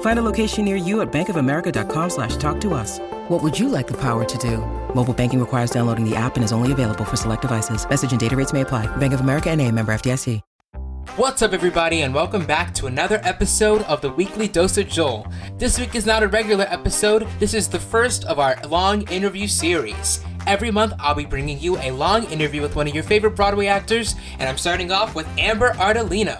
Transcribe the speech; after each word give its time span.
Find 0.00 0.18
a 0.18 0.22
location 0.22 0.64
near 0.64 0.76
you 0.76 1.02
at 1.02 1.12
bankofamerica.com 1.12 2.10
slash 2.10 2.36
talk 2.36 2.60
to 2.62 2.72
us. 2.72 2.98
What 3.28 3.42
would 3.42 3.58
you 3.58 3.68
like 3.68 3.86
the 3.86 4.00
power 4.00 4.24
to 4.24 4.38
do? 4.38 4.58
Mobile 4.94 5.14
banking 5.14 5.40
requires 5.40 5.70
downloading 5.70 6.08
the 6.08 6.16
app 6.16 6.36
and 6.36 6.44
is 6.44 6.52
only 6.52 6.72
available 6.72 7.04
for 7.04 7.16
select 7.16 7.42
devices. 7.42 7.86
Message 7.88 8.12
and 8.12 8.20
data 8.20 8.34
rates 8.34 8.52
may 8.54 8.62
apply. 8.62 8.86
Bank 8.96 9.12
of 9.12 9.20
America 9.20 9.50
and 9.50 9.60
a 9.60 9.70
member 9.70 9.92
FDIC. 9.92 10.40
What's 11.14 11.40
up, 11.40 11.54
everybody, 11.54 12.02
and 12.02 12.12
welcome 12.12 12.44
back 12.44 12.74
to 12.74 12.88
another 12.88 13.20
episode 13.22 13.80
of 13.84 14.02
the 14.02 14.10
Weekly 14.10 14.48
Dose 14.48 14.76
of 14.76 14.86
Joel. 14.86 15.26
This 15.56 15.78
week 15.78 15.94
is 15.94 16.04
not 16.04 16.22
a 16.22 16.28
regular 16.28 16.66
episode, 16.68 17.26
this 17.38 17.54
is 17.54 17.68
the 17.68 17.78
first 17.78 18.24
of 18.26 18.38
our 18.38 18.60
long 18.68 19.08
interview 19.08 19.46
series. 19.46 20.22
Every 20.46 20.70
month, 20.70 20.92
I'll 21.00 21.14
be 21.14 21.24
bringing 21.24 21.58
you 21.58 21.78
a 21.78 21.90
long 21.90 22.24
interview 22.24 22.60
with 22.60 22.76
one 22.76 22.86
of 22.86 22.94
your 22.94 23.02
favorite 23.02 23.34
Broadway 23.34 23.66
actors, 23.66 24.14
and 24.38 24.46
I'm 24.46 24.58
starting 24.58 24.92
off 24.92 25.14
with 25.14 25.26
Amber 25.38 25.70
Ardolino. 25.74 26.38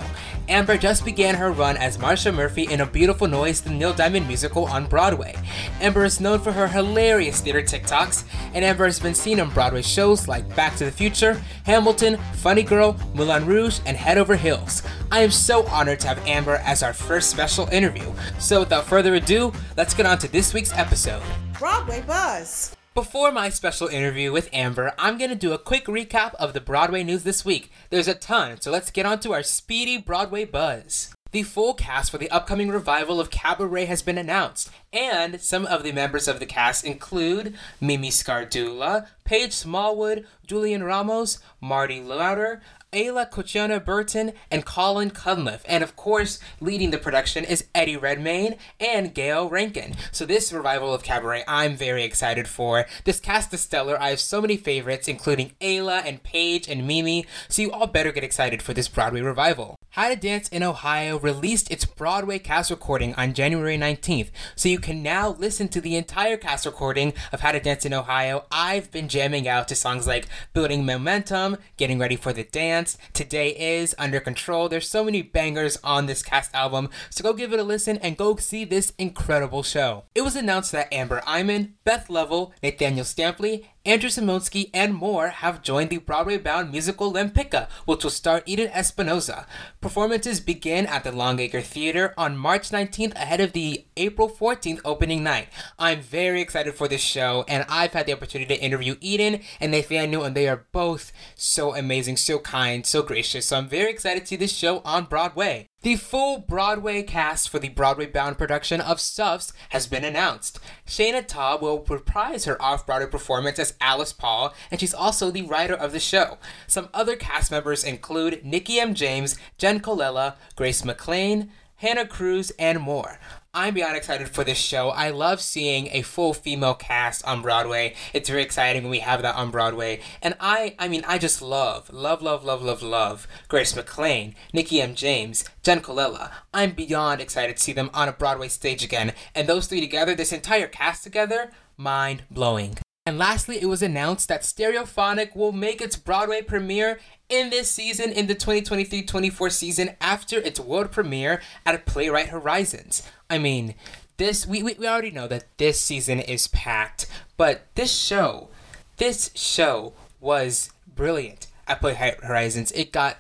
Amber 0.49 0.77
just 0.77 1.05
began 1.05 1.35
her 1.35 1.51
run 1.51 1.77
as 1.77 1.99
Marcia 1.99 2.31
Murphy 2.31 2.65
in 2.65 2.81
A 2.81 2.87
Beautiful 2.87 3.27
Noise, 3.27 3.61
the 3.61 3.71
Neil 3.71 3.93
Diamond 3.93 4.29
musical 4.29 4.67
on 4.67 4.87
Broadway. 4.87 5.35
Amber 5.81 6.05
is 6.05 6.21
known 6.21 6.39
for 6.39 6.53
her 6.53 6.69
hilarious 6.69 7.41
theater 7.41 7.63
TikToks, 7.63 8.25
and 8.55 8.65
Amber 8.65 8.85
has 8.85 9.01
been 9.01 9.15
seen 9.15 9.41
on 9.41 9.51
Broadway 9.51 9.83
shows 9.83 10.29
like 10.29 10.55
Back 10.55 10.77
to 10.77 10.85
the 10.85 10.93
Future, 10.93 11.43
Hamilton, 11.65 12.19
Funny 12.35 12.63
Girl, 12.63 12.97
Moulin 13.15 13.47
Rouge, 13.47 13.81
and 13.87 13.97
Head 13.97 14.19
Over 14.19 14.37
Heels. 14.37 14.83
I 15.11 15.21
am 15.21 15.31
so 15.31 15.67
honored 15.67 16.01
to 16.01 16.09
have 16.09 16.27
Amber 16.27 16.57
as 16.65 16.83
our 16.83 16.93
first 16.93 17.31
special 17.31 17.67
interview. 17.69 18.13
So 18.39 18.61
without 18.61 18.85
further 18.85 19.15
ado, 19.15 19.53
let's 19.77 19.95
get 19.95 20.07
on 20.07 20.19
to 20.19 20.29
this 20.29 20.55
week's 20.55 20.73
episode. 20.75 21.23
Broadway 21.59 22.03
Buzz. 22.03 22.76
Before 22.97 23.31
my 23.31 23.51
special 23.51 23.89
interview 23.89 24.33
with 24.33 24.49
Amber, 24.55 24.95
I'm 24.99 25.19
going 25.19 25.29
to 25.29 25.37
do 25.37 25.53
a 25.53 25.59
quick 25.59 25.85
recap 25.85 26.33
of 26.37 26.55
the 26.55 26.63
Broadway 26.63 27.05
news 27.05 27.25
this 27.25 27.45
week. 27.45 27.71
There's 27.91 28.09
a 28.09 28.15
ton, 28.15 28.59
so 28.63 28.71
let's 28.71 28.91
get 28.91 29.05
on 29.05 29.21
to 29.21 29.35
our 29.35 29.43
speedy 29.43 29.99
Broadway 29.99 30.47
buzz. 30.47 31.13
The 31.33 31.43
full 31.43 31.75
cast 31.75 32.11
for 32.11 32.17
the 32.17 32.31
upcoming 32.31 32.71
revival 32.71 33.21
of 33.21 33.29
Cabaret 33.29 33.85
has 33.85 34.01
been 34.01 34.17
announced, 34.17 34.71
and 34.95 35.39
some 35.43 35.67
of 35.67 35.83
the 35.83 35.93
members 35.93 36.27
of 36.27 36.41
the 36.41 36.47
cast 36.47 36.87
include 36.87 37.55
Mimi 37.83 38.09
Scardulla, 38.09 39.09
Paige 39.25 39.53
Smallwood, 39.53 40.27
Julian 40.47 40.83
Ramos, 40.83 41.39
Marty 41.61 42.01
Lauter, 42.01 42.63
Ayla 42.93 43.31
Ciccone-Burton, 43.31 44.33
and 44.51 44.65
Colin 44.65 45.11
Cunliffe. 45.11 45.65
And 45.67 45.85
of 45.85 45.97
course, 45.97 46.39
leading 46.61 46.91
the 46.91 46.99
production 46.99 47.45
is 47.45 47.67
Eddie 47.75 47.97
Redmayne 47.97 48.57
and 48.81 49.15
Gayle 49.15 49.49
Rankin. 49.49 49.95
So 50.13 50.27
this 50.27 50.53
revival 50.53 50.93
of 50.93 51.03
Cabaret, 51.03 51.45
I'm 51.47 51.77
very 51.77 52.05
excited 52.05 52.49
for. 52.49 52.87
This 53.05 53.21
cast 53.21 53.53
is 53.55 53.61
stellar. 53.61 54.01
I 54.01 54.11
have 54.11 54.21
so 54.21 54.41
many 54.41 54.57
favorites, 54.57 55.09
including 55.09 55.53
Ayla 55.61 56.05
and 56.05 56.23
Paige 56.23 56.69
and 56.69 56.87
Mimi. 56.87 57.27
So 57.49 57.63
you 57.63 57.73
all 57.73 57.87
better 57.87 58.13
get 58.13 58.25
excited 58.25 58.63
for 58.63 58.75
this 58.75 58.89
Broadway 58.89 59.21
revival. 59.21 59.76
How 59.97 60.11
to 60.11 60.17
Dance 60.17 60.51
in 60.51 60.63
Ohio 60.63 61.19
released 61.19 61.71
its 61.71 61.87
Broadway 61.87 62.39
cast 62.39 62.71
recording 62.71 63.15
on 63.15 63.33
January 63.33 63.79
19th, 63.79 64.29
so 64.55 64.69
you 64.69 64.79
can 64.79 65.03
now 65.03 65.31
listen 65.31 65.69
to 65.69 65.81
the 65.81 65.97
entire 65.97 66.37
cast 66.37 66.67
recording 66.67 67.15
of 67.33 67.41
How 67.41 67.53
to 67.53 67.61
Dance 67.61 67.87
in 67.87 67.95
Ohio. 67.95 68.45
I've 68.53 68.91
been 68.91 69.09
jamming 69.09 69.49
out 69.49 69.69
to 69.69 69.75
songs 69.75 70.07
like 70.07 70.29
Building 70.53 70.85
Momentum, 70.85 71.57
Getting 71.79 71.99
Ready 71.99 72.17
for 72.17 72.35
the 72.35 72.45
Dance, 72.45 72.99
Today 73.15 73.57
Is, 73.57 73.95
Under 73.99 74.21
Control. 74.21 74.69
There's 74.69 74.87
so 74.87 75.03
many 75.03 75.23
bangers 75.23 75.79
on 75.83 76.05
this 76.05 76.23
cast 76.23 76.55
album, 76.55 76.91
so 77.09 77.23
go 77.23 77.33
give 77.33 77.55
it 77.55 77.59
a 77.59 77.63
listen 77.63 77.97
and 77.97 78.19
go 78.19 78.37
see 78.37 78.67
this 78.67 78.93
incredible 78.99 79.63
show. 79.63 80.05
It 80.15 80.21
was 80.21 80.37
announced 80.37 80.73
that 80.73 80.93
Amber 80.93 81.23
Iman, 81.27 81.77
Beth 81.85 82.11
Leavel, 82.11 82.53
Nathaniel 82.63 83.07
Stampley, 83.07 83.65
Andrew 83.87 84.11
Samonsky, 84.11 84.69
and 84.75 84.93
more 84.93 85.29
have 85.29 85.63
joined 85.63 85.91
the 85.91 85.99
Broadway 85.99 86.39
bound 86.39 86.73
musical 86.73 87.13
Lempicka, 87.13 87.69
which 87.85 88.03
will 88.03 88.11
star 88.11 88.43
Eden 88.45 88.69
Espinosa. 88.75 89.47
Performances 89.81 90.41
begin 90.41 90.87
at 90.87 91.05
the 91.05 91.13
Longacre 91.13 91.63
Theater 91.63 92.13
on 92.19 92.37
March 92.37 92.71
19th 92.71 93.15
ahead 93.15 93.41
of 93.41 93.53
the 93.53 93.87
April 93.97 94.29
14th 94.29 94.81
opening 94.85 95.23
night. 95.23 95.47
I'm 95.79 96.01
very 96.01 96.41
excited 96.41 96.75
for 96.75 96.89
this 96.89 97.01
show, 97.01 97.45
and 97.47 97.65
I've 97.69 97.93
had 97.93 98.07
the 98.07 98.13
opportunity 98.13 98.57
to 98.57 98.61
interview 98.61 98.97
Eden 99.01 99.43
and 99.61 99.71
Nathaniel, 99.71 100.25
and 100.25 100.35
they 100.35 100.49
are 100.49 100.67
both 100.73 101.13
so 101.37 101.77
amazing, 101.77 102.17
so 102.17 102.41
kind, 102.41 102.85
so 102.85 103.03
gracious. 103.03 103.47
So 103.47 103.59
I'm 103.59 103.69
very 103.69 103.93
excited 103.93 104.23
to 104.23 104.27
see 104.27 104.37
this 104.37 104.53
show 104.53 104.81
on 104.85 105.05
Broadway. 105.05 105.69
The 105.87 105.95
full 105.95 106.41
Broadway 106.41 107.05
cast 107.05 107.49
for 107.49 107.61
the 107.61 107.69
Broadway 107.69 108.07
bound 108.07 108.39
production 108.39 108.81
of 108.81 109.01
Suffs 109.01 109.53
has 109.69 109.87
been 109.87 110.03
announced. 110.03 110.59
Shaina 110.85 111.25
Taub 111.25 111.61
will 111.61 111.85
reprise 111.85 112.45
her 112.45 112.61
off 112.61 112.85
Broadway 112.85 113.07
performance 113.07 113.61
as 113.61 113.75
Alice 113.81 114.13
Paul, 114.13 114.53
and 114.73 114.81
she's 114.81 114.93
also 114.93 115.31
the 115.31 115.43
writer 115.43 115.75
of 115.75 115.93
the 115.93 116.01
show. 116.01 116.39
Some 116.67 116.89
other 116.93 117.15
cast 117.15 117.53
members 117.53 117.85
include 117.85 118.45
Nikki 118.45 118.81
M. 118.81 118.95
James, 118.95 119.39
Jenn 119.59 119.79
Colella, 119.79 120.35
Grace 120.57 120.85
McLean, 120.85 121.53
Hannah 121.77 122.07
Cruz, 122.07 122.53
and 122.59 122.81
more. 122.81 123.19
I'm 123.53 123.75
beyond 123.75 123.97
excited 123.97 124.29
for 124.29 124.45
this 124.45 124.59
show. 124.59 124.89
I 124.89 125.11
love 125.11 125.41
seeing 125.41 125.89
a 125.89 126.03
full 126.03 126.33
female 126.33 126.75
cast 126.75 127.25
on 127.27 127.43
Broadway. 127.43 127.95
It's 128.15 128.29
very 128.29 128.43
exciting 128.43 128.83
when 128.83 128.91
we 128.91 129.01
have 129.01 129.23
that 129.23 129.35
on 129.35 129.51
Broadway. 129.51 130.01
And 130.23 130.37
I, 130.41 130.75
I 130.79 130.89
mean, 130.89 131.05
I 131.07 131.19
just 131.19 131.43
love, 131.43 131.91
love, 131.93 132.23
love, 132.23 132.45
love, 132.45 132.63
love, 132.63 132.83
love 132.83 133.27
Grace 133.49 133.77
McLean, 133.77 134.35
Nikki 134.53 134.81
M. 134.81 134.95
James, 134.95 135.45
Jenn 135.63 135.81
Colella. 135.81 136.31
I'm 136.55 136.73
beyond 136.73 137.21
excited 137.21 137.57
to 137.57 137.63
see 137.63 137.73
them 137.73 137.91
on 137.93 138.09
a 138.09 138.13
Broadway 138.13 138.49
stage 138.49 138.83
again. 138.83 139.13
And 139.35 139.47
those 139.47 139.67
three 139.67 139.81
together, 139.81 140.15
this 140.15 140.33
entire 140.33 140.69
cast 140.69 141.03
together, 141.05 141.51
mind 141.77 142.23
blowing. 142.31 142.79
And 143.07 143.19
lastly, 143.19 143.59
it 143.63 143.67
was 143.67 143.83
announced 143.83 144.27
that 144.29 144.43
Stereophonic 144.43 145.37
will 145.37 145.53
make 145.53 145.81
its 145.81 145.95
Broadway 145.95 146.43
premiere 146.43 146.99
in 147.29 147.51
this 147.51 147.71
season, 147.71 148.13
in 148.13 148.27
the 148.27 148.35
2023 148.35 149.03
24 149.03 149.51
season, 149.51 149.91
after 150.01 150.39
its 150.39 150.61
world 150.61 150.93
premiere 150.93 151.41
at 151.65 151.87
Playwright 151.87 152.29
Horizons. 152.29 153.03
I 153.29 153.39
mean, 153.39 153.75
this, 154.17 154.47
we, 154.47 154.63
we, 154.63 154.75
we 154.75 154.87
already 154.87 155.11
know 155.11 155.29
that 155.29 155.47
this 155.59 155.81
season 155.81 156.21
is 156.21 156.49
packed, 156.49 157.07
but 157.37 157.67
this 157.75 157.93
show, 157.93 158.49
this 158.97 159.31
show 159.35 159.93
was 160.21 160.71
brilliant 160.95 161.49
at 161.67 161.81
Playwright 161.81 162.23
Horizons. 162.23 162.73
It 162.73 162.93
got 162.93 163.19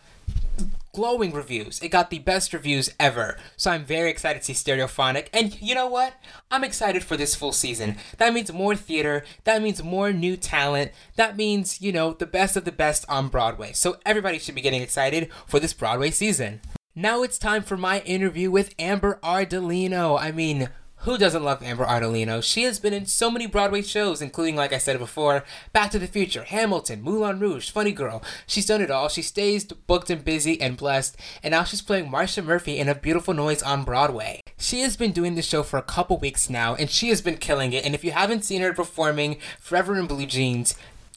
glowing 0.96 1.30
reviews. 1.30 1.78
It 1.82 1.90
got 1.90 2.08
the 2.08 2.20
best 2.20 2.54
reviews 2.54 2.88
ever. 2.98 3.36
So 3.54 3.70
I'm 3.70 3.84
very 3.84 4.08
excited 4.08 4.40
to 4.42 4.54
see 4.54 4.54
Stereophonic. 4.54 5.28
And 5.30 5.60
you 5.60 5.74
know 5.74 5.86
what? 5.86 6.14
I'm 6.50 6.64
excited 6.64 7.04
for 7.04 7.18
this 7.18 7.34
full 7.34 7.52
season. 7.52 7.98
That 8.16 8.32
means 8.32 8.50
more 8.50 8.74
theater. 8.74 9.22
That 9.44 9.60
means 9.60 9.82
more 9.82 10.10
new 10.10 10.38
talent. 10.38 10.92
That 11.16 11.36
means, 11.36 11.82
you 11.82 11.92
know, 11.92 12.14
the 12.14 12.24
best 12.24 12.56
of 12.56 12.64
the 12.64 12.72
best 12.72 13.04
on 13.10 13.28
Broadway. 13.28 13.72
So 13.74 13.98
everybody 14.06 14.38
should 14.38 14.54
be 14.54 14.62
getting 14.62 14.80
excited 14.80 15.30
for 15.46 15.60
this 15.60 15.74
Broadway 15.74 16.12
season. 16.12 16.62
Now 16.94 17.22
it's 17.22 17.36
time 17.36 17.62
for 17.62 17.76
my 17.76 18.00
interview 18.00 18.50
with 18.50 18.74
Amber 18.78 19.20
Ardolino. 19.22 20.18
I 20.18 20.32
mean, 20.32 20.70
who 21.06 21.16
doesn't 21.16 21.44
love 21.44 21.62
Amber 21.62 21.84
Ardolino? 21.84 22.42
She 22.42 22.64
has 22.64 22.80
been 22.80 22.92
in 22.92 23.06
so 23.06 23.30
many 23.30 23.46
Broadway 23.46 23.80
shows, 23.82 24.20
including, 24.20 24.56
like 24.56 24.72
I 24.72 24.78
said 24.78 24.98
before, 24.98 25.44
Back 25.72 25.92
to 25.92 26.00
the 26.00 26.08
Future, 26.08 26.42
Hamilton, 26.42 27.00
Moulin 27.00 27.38
Rouge, 27.38 27.70
Funny 27.70 27.92
Girl. 27.92 28.24
She's 28.44 28.66
done 28.66 28.82
it 28.82 28.90
all. 28.90 29.08
She 29.08 29.22
stays 29.22 29.62
booked 29.64 30.10
and 30.10 30.24
busy 30.24 30.60
and 30.60 30.76
blessed, 30.76 31.16
and 31.44 31.52
now 31.52 31.62
she's 31.62 31.80
playing 31.80 32.10
Marcia 32.10 32.42
Murphy 32.42 32.78
in 32.80 32.88
A 32.88 32.94
Beautiful 32.96 33.34
Noise 33.34 33.62
on 33.62 33.84
Broadway. 33.84 34.40
She 34.58 34.80
has 34.80 34.96
been 34.96 35.12
doing 35.12 35.36
this 35.36 35.46
show 35.46 35.62
for 35.62 35.78
a 35.78 35.82
couple 35.82 36.18
weeks 36.18 36.50
now, 36.50 36.74
and 36.74 36.90
she 36.90 37.10
has 37.10 37.22
been 37.22 37.36
killing 37.36 37.72
it. 37.72 37.84
And 37.84 37.94
if 37.94 38.02
you 38.02 38.10
haven't 38.10 38.44
seen 38.44 38.60
her 38.62 38.72
performing 38.72 39.38
Forever 39.60 39.96
in 39.96 40.08
Blue 40.08 40.26
Jeans, 40.26 40.74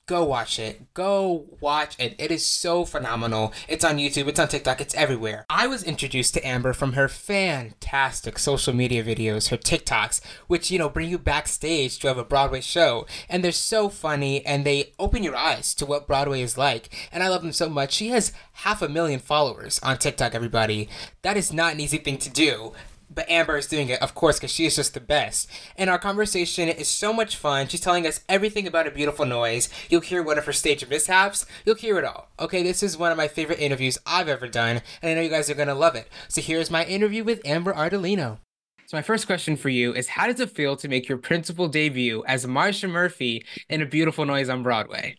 go 0.09 0.24
watch 0.24 0.58
it. 0.58 0.91
Go 0.96 1.46
watch 1.61 1.96
it. 2.00 2.16
It 2.17 2.32
is 2.32 2.44
so 2.44 2.84
phenomenal. 2.84 3.53
It's 3.67 3.85
on 3.85 3.97
YouTube, 3.97 4.28
it's 4.28 4.40
on 4.40 4.47
TikTok, 4.47 4.82
it's 4.82 4.96
everywhere. 4.96 5.46
I 5.52 5.67
was 5.67 5.84
introduced 5.84 6.34
to 6.34 6.46
Amber 6.46 6.73
from 6.73 6.94
her 6.94 7.08
fantastic 7.08 8.40
social 8.40 8.73
media 8.73 9.03
videos, 9.03 9.50
her 9.50 9.58
TikToks, 9.58 10.20
which, 10.47 10.72
you 10.72 10.79
know, 10.79 10.90
bring 10.90 11.11
you 11.11 11.20
backstage 11.20 12.00
to 12.00 12.08
have 12.08 12.17
a 12.17 12.23
Broadway 12.23 12.61
show. 12.61 13.06
And 13.29 13.44
they're 13.44 13.52
so 13.52 13.88
funny 13.88 14.44
and 14.47 14.66
they 14.66 14.94
open 14.97 15.22
your 15.22 15.35
eyes 15.35 15.76
to 15.76 15.85
what 15.85 16.08
Broadway 16.08 16.41
is 16.41 16.58
like. 16.58 16.90
And 17.12 17.22
I 17.22 17.28
love 17.28 17.44
them 17.44 17.53
so 17.53 17.70
much. 17.70 17.94
She 17.94 18.08
has 18.08 18.34
half 18.53 18.82
a 18.82 18.90
million 18.90 19.20
followers 19.20 19.79
on 19.84 20.00
TikTok, 20.00 20.34
everybody. 20.34 20.90
That 21.22 21.38
is 21.38 21.53
not 21.53 21.73
an 21.73 21.82
easy 21.82 22.00
thing 22.00 22.17
to 22.17 22.32
do 22.32 22.73
but 23.19 23.29
Amber 23.29 23.57
is 23.57 23.67
doing 23.67 23.89
it, 23.89 24.01
of 24.01 24.16
course, 24.16 24.37
because 24.39 24.49
she 24.49 24.66
is 24.66 24.77
just 24.77 24.93
the 24.93 25.01
best. 25.01 25.49
And 25.75 25.89
our 25.89 25.99
conversation 25.99 26.69
is 26.69 26.87
so 26.87 27.11
much 27.11 27.35
fun. 27.35 27.67
She's 27.67 27.81
telling 27.81 28.07
us 28.07 28.21
everything 28.29 28.66
about 28.66 28.87
a 28.87 28.91
beautiful 28.91 29.25
noise. 29.25 29.67
You'll 29.89 29.99
hear 29.99 30.23
one 30.23 30.37
of 30.37 30.45
her 30.45 30.53
stage 30.53 30.87
mishaps. 30.87 31.45
You'll 31.66 31.75
hear 31.75 31.99
it 31.99 32.05
all. 32.05 32.29
Okay, 32.39 32.63
this 32.63 32.81
is 32.81 32.97
one 32.97 33.11
of 33.11 33.17
my 33.17 33.27
favorite 33.27 33.59
interviews 33.59 33.97
I've 34.05 34.29
ever 34.29 34.47
done, 34.47 34.81
and 35.01 35.11
I 35.11 35.16
know 35.16 35.21
you 35.21 35.29
guys 35.29 35.49
are 35.49 35.53
gonna 35.53 35.75
love 35.75 35.95
it. 35.95 36.07
So 36.29 36.39
here's 36.39 36.71
my 36.71 36.85
interview 36.85 37.25
with 37.25 37.41
Amber 37.43 37.73
Ardolino. 37.73 38.37
So 38.85 38.95
my 38.95 39.01
first 39.01 39.27
question 39.27 39.57
for 39.57 39.67
you 39.67 39.93
is 39.93 40.07
how 40.07 40.27
does 40.27 40.39
it 40.39 40.51
feel 40.51 40.77
to 40.77 40.87
make 40.87 41.09
your 41.09 41.17
principal 41.17 41.67
debut 41.67 42.23
as 42.25 42.47
Marcia 42.47 42.87
Murphy 42.87 43.43
in 43.67 43.81
A 43.81 43.85
Beautiful 43.85 44.25
Noise 44.25 44.47
on 44.47 44.63
Broadway? 44.63 45.17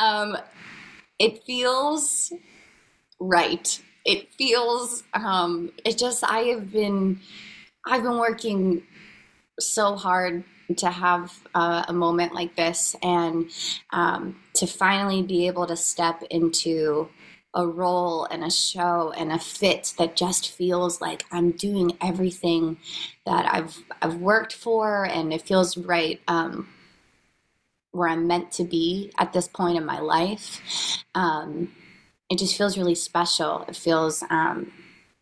Um, 0.00 0.36
it 1.20 1.44
feels 1.44 2.32
right. 3.20 3.80
It 4.04 4.32
feels 4.34 5.04
um 5.14 5.72
it 5.84 5.98
just 5.98 6.24
I 6.24 6.40
have 6.40 6.72
been 6.72 7.20
I've 7.86 8.02
been 8.02 8.18
working 8.18 8.82
so 9.58 9.96
hard 9.96 10.44
to 10.76 10.90
have 10.90 11.32
uh, 11.54 11.84
a 11.88 11.92
moment 11.92 12.34
like 12.34 12.56
this 12.56 12.96
and 13.02 13.50
um, 13.90 14.36
to 14.54 14.66
finally 14.66 15.22
be 15.22 15.46
able 15.46 15.66
to 15.66 15.76
step 15.76 16.22
into 16.30 17.08
a 17.54 17.66
role 17.66 18.24
and 18.24 18.42
a 18.42 18.50
show 18.50 19.12
and 19.16 19.30
a 19.30 19.38
fit 19.38 19.94
that 19.98 20.16
just 20.16 20.50
feels 20.50 21.00
like 21.00 21.24
I'm 21.30 21.52
doing 21.52 21.96
everything 22.00 22.78
that 23.26 23.52
I've 23.52 23.78
I've 24.02 24.16
worked 24.16 24.52
for 24.52 25.04
and 25.04 25.32
it 25.32 25.42
feels 25.42 25.76
right 25.76 26.20
um, 26.26 26.68
where 27.92 28.08
I'm 28.08 28.26
meant 28.26 28.50
to 28.52 28.64
be 28.64 29.12
at 29.18 29.32
this 29.32 29.46
point 29.46 29.76
in 29.76 29.84
my 29.84 30.00
life. 30.00 30.60
Um, 31.14 31.70
it 32.34 32.38
just 32.38 32.58
feels 32.58 32.76
really 32.76 32.96
special. 32.96 33.64
It 33.68 33.76
feels 33.76 34.24
um, 34.28 34.72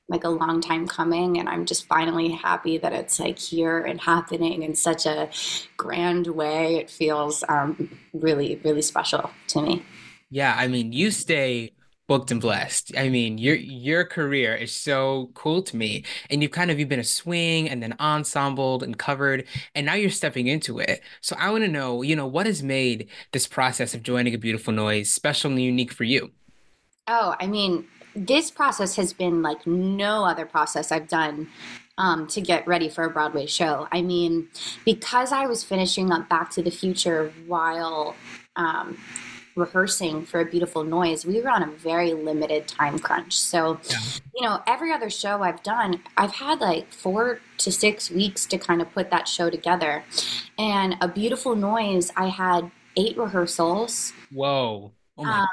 like 0.09 0.25
a 0.25 0.29
long 0.29 0.61
time 0.61 0.87
coming 0.87 1.39
and 1.39 1.49
i'm 1.49 1.65
just 1.65 1.87
finally 1.87 2.31
happy 2.31 2.77
that 2.77 2.93
it's 2.93 3.19
like 3.19 3.39
here 3.39 3.79
and 3.79 4.01
happening 4.01 4.63
in 4.63 4.75
such 4.75 5.07
a 5.07 5.31
grand 5.77 6.27
way. 6.27 6.77
It 6.77 6.91
feels 6.91 7.45
um, 7.49 7.99
really 8.13 8.61
really 8.65 8.83
special 8.83 9.31
to 9.49 9.63
me. 9.63 9.83
Yeah 10.29 10.55
i 10.59 10.67
mean 10.69 10.93
you 10.93 11.11
stay 11.11 11.73
booked 12.09 12.33
and 12.33 12.41
blessed. 12.41 12.93
I 12.99 13.09
mean 13.09 13.39
your 13.39 13.55
your 13.55 14.05
career 14.05 14.55
is 14.55 14.75
so 14.75 15.31
cool 15.35 15.63
to 15.63 15.77
me. 15.77 16.05
And 16.29 16.43
you've 16.43 16.51
kind 16.51 16.71
of 16.71 16.79
you've 16.79 16.89
been 16.89 16.99
a 16.99 17.05
swing 17.05 17.71
and 17.71 17.83
then 17.83 17.95
ensembled 18.01 18.83
and 18.83 18.99
covered 18.99 19.47
and 19.75 19.87
now 19.87 19.95
you're 19.95 20.11
stepping 20.11 20.47
into 20.49 20.79
it. 20.79 21.01
So 21.21 21.37
i 21.39 21.49
want 21.51 21.65
to 21.65 21.69
know 21.69 22.03
you 22.03 22.17
know 22.17 22.27
what 22.27 22.47
has 22.47 22.63
made 22.63 23.09
this 23.33 23.47
process 23.47 23.95
of 23.95 24.03
joining 24.03 24.35
a 24.35 24.39
beautiful 24.39 24.75
noise 24.75 25.11
special 25.11 25.51
and 25.53 25.63
unique 25.63 25.93
for 25.93 26.05
you 26.05 26.33
oh 27.09 27.35
i 27.41 27.47
mean 27.47 27.87
this 28.15 28.51
process 28.51 28.97
has 28.97 29.13
been 29.13 29.43
like 29.43 29.67
no 29.67 30.25
other 30.25 30.47
process 30.47 30.93
I've 30.93 31.09
done 31.09 31.49
um, 31.99 32.27
to 32.29 32.41
get 32.41 32.67
ready 32.67 32.89
for 32.89 33.05
a 33.05 33.11
Broadway 33.11 33.47
show. 33.47 33.89
I 33.93 34.03
mean, 34.03 34.49
because 34.85 35.33
I 35.33 35.47
was 35.47 35.63
finishing 35.63 36.11
up 36.11 36.29
Back 36.29 36.51
to 36.53 36.63
the 36.63 36.71
Future 36.71 37.33
while 37.47 38.15
um, 38.57 38.99
rehearsing 39.55 40.25
for 40.25 40.41
a 40.41 40.47
beautiful 40.47 40.83
noise 40.83 41.27
we 41.27 41.39
were 41.39 41.51
on 41.51 41.63
a 41.63 41.71
very 41.73 42.15
limited 42.15 42.67
time 42.67 42.99
crunch 42.99 43.39
so 43.39 43.79
yeah. 43.91 43.99
you 44.35 44.47
know 44.47 44.63
every 44.67 44.91
other 44.91 45.11
show 45.11 45.43
i've 45.43 45.63
done 45.63 46.03
i've 46.17 46.33
had 46.33 46.59
like 46.59 46.91
four 46.91 47.39
to 47.59 47.71
six 47.71 48.11
weeks 48.11 48.47
to 48.47 48.57
kind 48.57 48.81
of 48.81 48.91
put 48.95 49.11
that 49.11 49.29
show 49.29 49.51
together 49.51 50.03
and 50.59 50.97
a 51.03 51.09
beautiful 51.09 51.55
noise 51.55 52.11
i 52.17 52.29
had 52.29 52.71
eight 52.97 53.15
rehearsals 53.19 54.15
whoa 54.33 54.91
oh 55.19 55.23
um, 55.23 55.47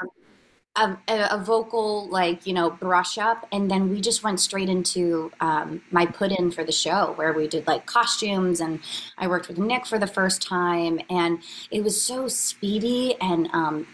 a, 0.76 0.96
a, 1.08 1.38
vocal 1.38 2.08
like 2.08 2.46
you 2.46 2.52
know 2.52 2.70
brush 2.70 3.18
up 3.18 3.46
and 3.50 3.70
then 3.70 3.90
we 3.90 4.00
just 4.00 4.22
went 4.22 4.38
straight 4.38 4.68
into 4.68 5.30
um, 5.40 5.82
my 5.90 6.06
put 6.06 6.30
in 6.32 6.50
for 6.50 6.64
the 6.64 6.72
show 6.72 7.12
where 7.16 7.32
we 7.32 7.48
did 7.48 7.66
like 7.66 7.86
costumes 7.86 8.60
and 8.60 8.80
i 9.18 9.26
worked 9.26 9.48
with 9.48 9.58
nick 9.58 9.84
for 9.84 9.98
the 9.98 10.06
first 10.06 10.42
time 10.42 11.00
and 11.10 11.40
it 11.70 11.82
was 11.82 12.00
so 12.00 12.28
speedy 12.28 13.16
and 13.20 13.48
um, 13.52 13.86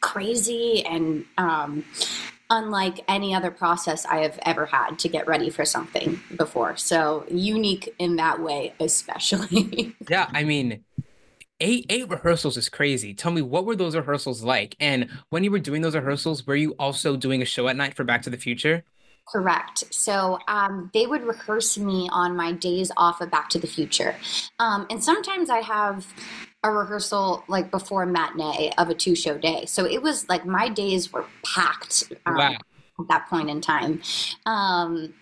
crazy 0.00 0.84
and 0.84 1.24
um, 1.38 1.84
unlike 2.50 3.00
any 3.06 3.32
other 3.32 3.50
process 3.50 4.04
i 4.06 4.18
have 4.18 4.38
ever 4.44 4.66
had 4.66 4.98
to 4.98 5.08
get 5.08 5.26
ready 5.26 5.50
for 5.50 5.64
something 5.64 6.20
before. 6.36 6.76
So 6.76 7.24
unique 7.30 7.94
in 7.98 8.16
that 8.16 8.40
way 8.40 8.74
especially. 8.80 9.94
Yeah 10.08 10.28
i 10.32 10.42
mean 10.44 10.84
eight 11.60 11.86
eight 11.88 12.08
rehearsals 12.08 12.56
is 12.56 12.68
crazy. 12.68 13.14
Tell 13.14 13.32
me 13.32 13.42
what 13.42 13.64
were 13.64 13.76
those 13.76 13.96
rehearsals 13.96 14.42
like? 14.42 14.76
And 14.80 15.08
when 15.30 15.44
you 15.44 15.50
were 15.50 15.58
doing 15.58 15.82
those 15.82 15.94
rehearsals, 15.94 16.46
were 16.46 16.56
you 16.56 16.72
also 16.78 17.16
doing 17.16 17.42
a 17.42 17.46
show 17.46 17.68
at 17.68 17.76
night 17.76 17.94
for 17.94 18.04
Back 18.04 18.22
to 18.22 18.30
the 18.30 18.36
Future? 18.36 18.84
Correct. 19.26 19.84
So 19.90 20.38
um, 20.48 20.90
they 20.92 21.06
would 21.06 21.22
rehearse 21.22 21.78
me 21.78 22.08
on 22.12 22.36
my 22.36 22.52
days 22.52 22.92
off 22.96 23.20
of 23.20 23.30
Back 23.30 23.48
to 23.50 23.58
the 23.58 23.66
Future. 23.66 24.16
Um, 24.58 24.86
and 24.90 25.02
sometimes 25.02 25.48
I 25.48 25.60
have 25.60 26.06
a 26.62 26.70
rehearsal 26.70 27.44
like 27.48 27.70
before 27.70 28.02
a 28.02 28.06
matinee 28.06 28.70
of 28.76 28.90
a 28.90 28.94
two 28.94 29.14
show 29.14 29.38
day. 29.38 29.64
So 29.66 29.86
it 29.86 30.02
was 30.02 30.28
like 30.28 30.44
my 30.44 30.68
days 30.68 31.12
were 31.12 31.24
packed 31.44 32.12
um, 32.26 32.36
wow. 32.36 32.52
at 32.52 33.08
that 33.08 33.28
point 33.28 33.48
in 33.48 33.60
time. 33.60 34.02
Um, 34.44 35.14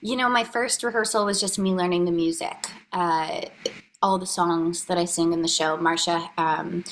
you 0.00 0.16
know, 0.16 0.28
my 0.28 0.44
first 0.44 0.82
rehearsal 0.82 1.24
was 1.24 1.40
just 1.40 1.58
me 1.58 1.72
learning 1.72 2.04
the 2.04 2.12
music. 2.12 2.66
Uh, 2.92 3.42
all 4.02 4.18
the 4.18 4.26
songs 4.26 4.86
that 4.86 4.98
I 4.98 5.04
sing 5.04 5.32
in 5.32 5.42
the 5.42 5.48
show. 5.48 5.76
Marcia 5.76 6.30
um, 6.38 6.84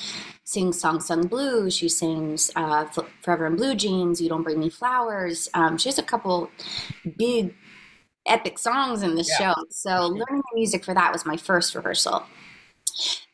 sings 0.45 0.81
Song 0.81 1.01
Sung 1.01 1.27
Blue. 1.27 1.71
She 1.71 1.89
sings 1.89 2.51
uh, 2.57 2.87
Forever 3.23 3.47
in 3.47 3.57
Blue 3.57 3.75
Jeans, 3.75 4.21
You 4.21 4.29
Don't 4.29 4.43
Bring 4.43 4.61
Me 4.61 4.69
Flowers. 4.69 5.49
Um, 5.55 5.79
she 5.79 5.89
has 5.89 5.99
a 5.99 6.03
couple 6.03 6.51
big 7.17 7.55
epic 8.27 8.59
songs 8.59 9.03
in 9.03 9.15
the 9.15 9.27
yeah. 9.39 9.55
show. 9.55 9.65
So 9.71 10.07
learning 10.07 10.43
the 10.51 10.55
music 10.55 10.85
for 10.85 10.95
that 10.95 11.13
was 11.13 11.25
my 11.25 11.37
first 11.37 11.75
rehearsal. 11.75 12.25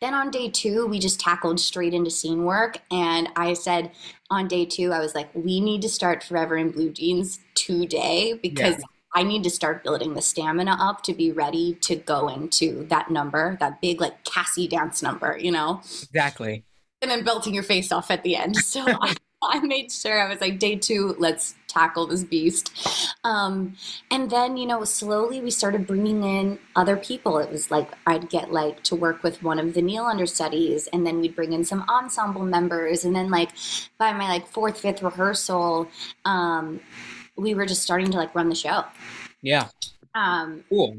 Then 0.01 0.15
on 0.15 0.31
day 0.31 0.51
two, 0.51 0.87
we 0.87 0.99
just 0.99 1.21
tackled 1.21 1.59
straight 1.59 1.95
into 1.95 2.11
scene 2.11 2.45
work. 2.45 2.79
And 2.91 3.29
I 3.37 3.55
said 3.55 3.93
on 4.31 4.47
day 4.47 4.67
two, 4.67 4.93
I 4.93 4.99
was 4.99 5.15
like, 5.15 5.31
we 5.35 5.61
need 5.61 5.83
to 5.83 5.89
start 5.89 6.23
Forever 6.23 6.57
in 6.57 6.71
Blue 6.71 6.91
Jeans 6.91 7.39
today 7.55 8.39
because 8.43 8.75
yeah. 8.75 8.85
I 9.15 9.23
need 9.23 9.45
to 9.45 9.51
start 9.51 9.85
building 9.85 10.15
the 10.15 10.23
stamina 10.23 10.77
up 10.81 11.03
to 11.05 11.15
be 11.15 11.31
ready 11.31 11.75
to 11.83 11.97
go 11.97 12.29
into 12.29 12.85
that 12.89 13.11
number, 13.11 13.57
that 13.61 13.81
big 13.81 14.01
like 14.01 14.25
Cassie 14.25 14.67
dance 14.67 15.03
number, 15.03 15.39
you 15.39 15.53
know? 15.53 15.79
Exactly. 16.03 16.65
And 17.01 17.11
then 17.11 17.23
belting 17.23 17.55
your 17.55 17.63
face 17.63 17.93
off 17.93 18.11
at 18.11 18.23
the 18.25 18.35
end. 18.35 18.57
So 18.57 18.81
I, 18.87 19.15
I, 19.43 19.61
made 19.61 19.93
sure 19.93 20.21
I 20.21 20.29
was 20.29 20.41
like, 20.41 20.59
day 20.59 20.77
two, 20.77 21.15
let's 21.19 21.55
tackle 21.69 22.07
this 22.07 22.25
beast. 22.25 22.73
Um, 23.25 23.77
and 24.11 24.31
then, 24.31 24.57
you 24.57 24.67
know, 24.67 24.85
slowly 24.85 25.41
we 25.41 25.51
started 25.51 25.87
bringing 25.87 26.25
in 26.25 26.59
other 26.75 26.97
people. 26.97 27.39
It 27.39 27.51
was 27.51 27.71
like 27.71 27.91
I'd 28.07 28.31
get 28.31 28.53
like 28.53 28.83
to 28.85 28.97
work 28.97 29.23
with 29.23 29.43
one 29.43 29.59
of 29.59 29.75
the 29.75 29.83
Neil 29.83 30.05
understudies, 30.05 30.87
and 30.89 31.07
then 31.07 31.21
we'd 31.21 31.37
bring 31.37 31.53
in 31.53 31.65
some 31.65 31.85
ensemble 31.89 32.45
members. 32.45 33.05
And 33.05 33.15
then, 33.15 33.31
like, 33.31 33.51
by 33.99 34.13
my 34.13 34.29
like 34.29 34.47
fourth, 34.47 34.81
fifth 34.81 35.03
rehearsal, 35.03 35.89
um, 36.25 36.81
we 37.37 37.55
were 37.55 37.67
just 37.67 37.83
starting 37.83 38.11
to 38.11 38.17
like 38.17 38.35
run 38.35 38.49
the 38.49 38.55
show. 38.55 38.85
Yeah. 39.43 39.69
Um, 40.15 40.65
cool. 40.69 40.97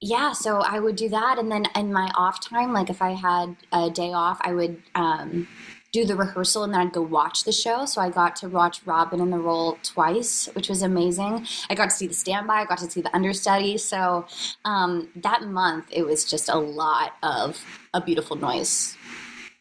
Yeah, 0.00 0.32
so 0.32 0.60
I 0.60 0.78
would 0.78 0.94
do 0.94 1.08
that, 1.08 1.38
and 1.38 1.50
then 1.50 1.66
in 1.74 1.92
my 1.92 2.08
off 2.14 2.40
time, 2.40 2.72
like 2.72 2.88
if 2.88 3.02
I 3.02 3.10
had 3.10 3.56
a 3.72 3.90
day 3.90 4.12
off, 4.12 4.38
I 4.42 4.52
would 4.52 4.80
um, 4.94 5.48
do 5.92 6.04
the 6.04 6.14
rehearsal, 6.14 6.62
and 6.62 6.72
then 6.72 6.80
I'd 6.82 6.92
go 6.92 7.02
watch 7.02 7.42
the 7.42 7.50
show. 7.50 7.84
So 7.84 8.00
I 8.00 8.08
got 8.08 8.36
to 8.36 8.48
watch 8.48 8.86
Robyn 8.86 9.20
in 9.20 9.30
the 9.30 9.38
role 9.38 9.76
twice, 9.82 10.48
which 10.54 10.68
was 10.68 10.82
amazing. 10.82 11.46
I 11.68 11.74
got 11.74 11.86
to 11.86 11.90
see 11.90 12.06
the 12.06 12.14
standby, 12.14 12.60
I 12.60 12.64
got 12.64 12.78
to 12.78 12.90
see 12.90 13.00
the 13.00 13.14
understudy. 13.14 13.76
So 13.76 14.26
um, 14.64 15.08
that 15.16 15.42
month, 15.42 15.86
it 15.90 16.04
was 16.04 16.24
just 16.24 16.48
a 16.48 16.56
lot 16.56 17.14
of 17.24 17.60
a 17.92 18.00
beautiful 18.00 18.36
noise 18.36 18.96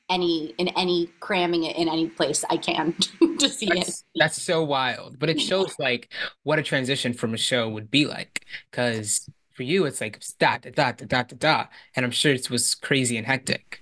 any 0.09 0.53
in 0.57 0.69
any 0.69 1.07
cramming 1.19 1.63
it 1.63 1.75
in 1.75 1.89
any 1.89 2.07
place 2.07 2.45
I 2.49 2.57
can 2.57 2.93
to 3.39 3.49
see 3.49 3.67
that's, 3.67 3.89
it. 3.89 4.03
That's 4.15 4.41
so 4.41 4.63
wild, 4.63 5.19
but 5.19 5.29
it 5.29 5.41
shows 5.41 5.75
like 5.79 6.09
what 6.43 6.59
a 6.59 6.63
transition 6.63 7.13
from 7.13 7.33
a 7.33 7.37
show 7.37 7.69
would 7.69 7.91
be 7.91 8.05
like. 8.05 8.45
Because 8.71 9.29
for 9.53 9.63
you, 9.63 9.85
it's 9.85 10.01
like 10.01 10.21
da 10.39 10.57
da 10.57 10.69
da 10.69 10.91
da 10.91 11.23
da 11.23 11.35
da, 11.37 11.65
and 11.95 12.05
I'm 12.05 12.11
sure 12.11 12.31
it 12.31 12.49
was 12.49 12.75
crazy 12.75 13.17
and 13.17 13.27
hectic. 13.27 13.81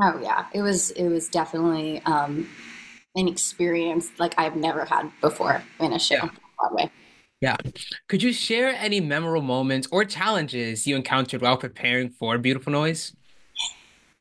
Oh 0.00 0.18
yeah, 0.22 0.46
it 0.52 0.62
was 0.62 0.90
it 0.92 1.08
was 1.08 1.28
definitely 1.28 2.00
um, 2.06 2.48
an 3.16 3.28
experience 3.28 4.10
like 4.18 4.34
I've 4.38 4.56
never 4.56 4.84
had 4.84 5.10
before 5.20 5.62
in 5.80 5.92
a 5.92 5.98
show 5.98 6.14
yeah. 6.14 6.28
Broadway. 6.58 6.90
Yeah. 7.40 7.56
Could 8.08 8.22
you 8.22 8.32
share 8.32 8.68
any 8.70 9.00
memorable 9.00 9.42
moments 9.42 9.86
or 9.92 10.04
challenges 10.04 10.86
you 10.86 10.96
encountered 10.96 11.40
while 11.40 11.56
preparing 11.56 12.10
for 12.10 12.36
Beautiful 12.38 12.72
Noise? 12.72 13.14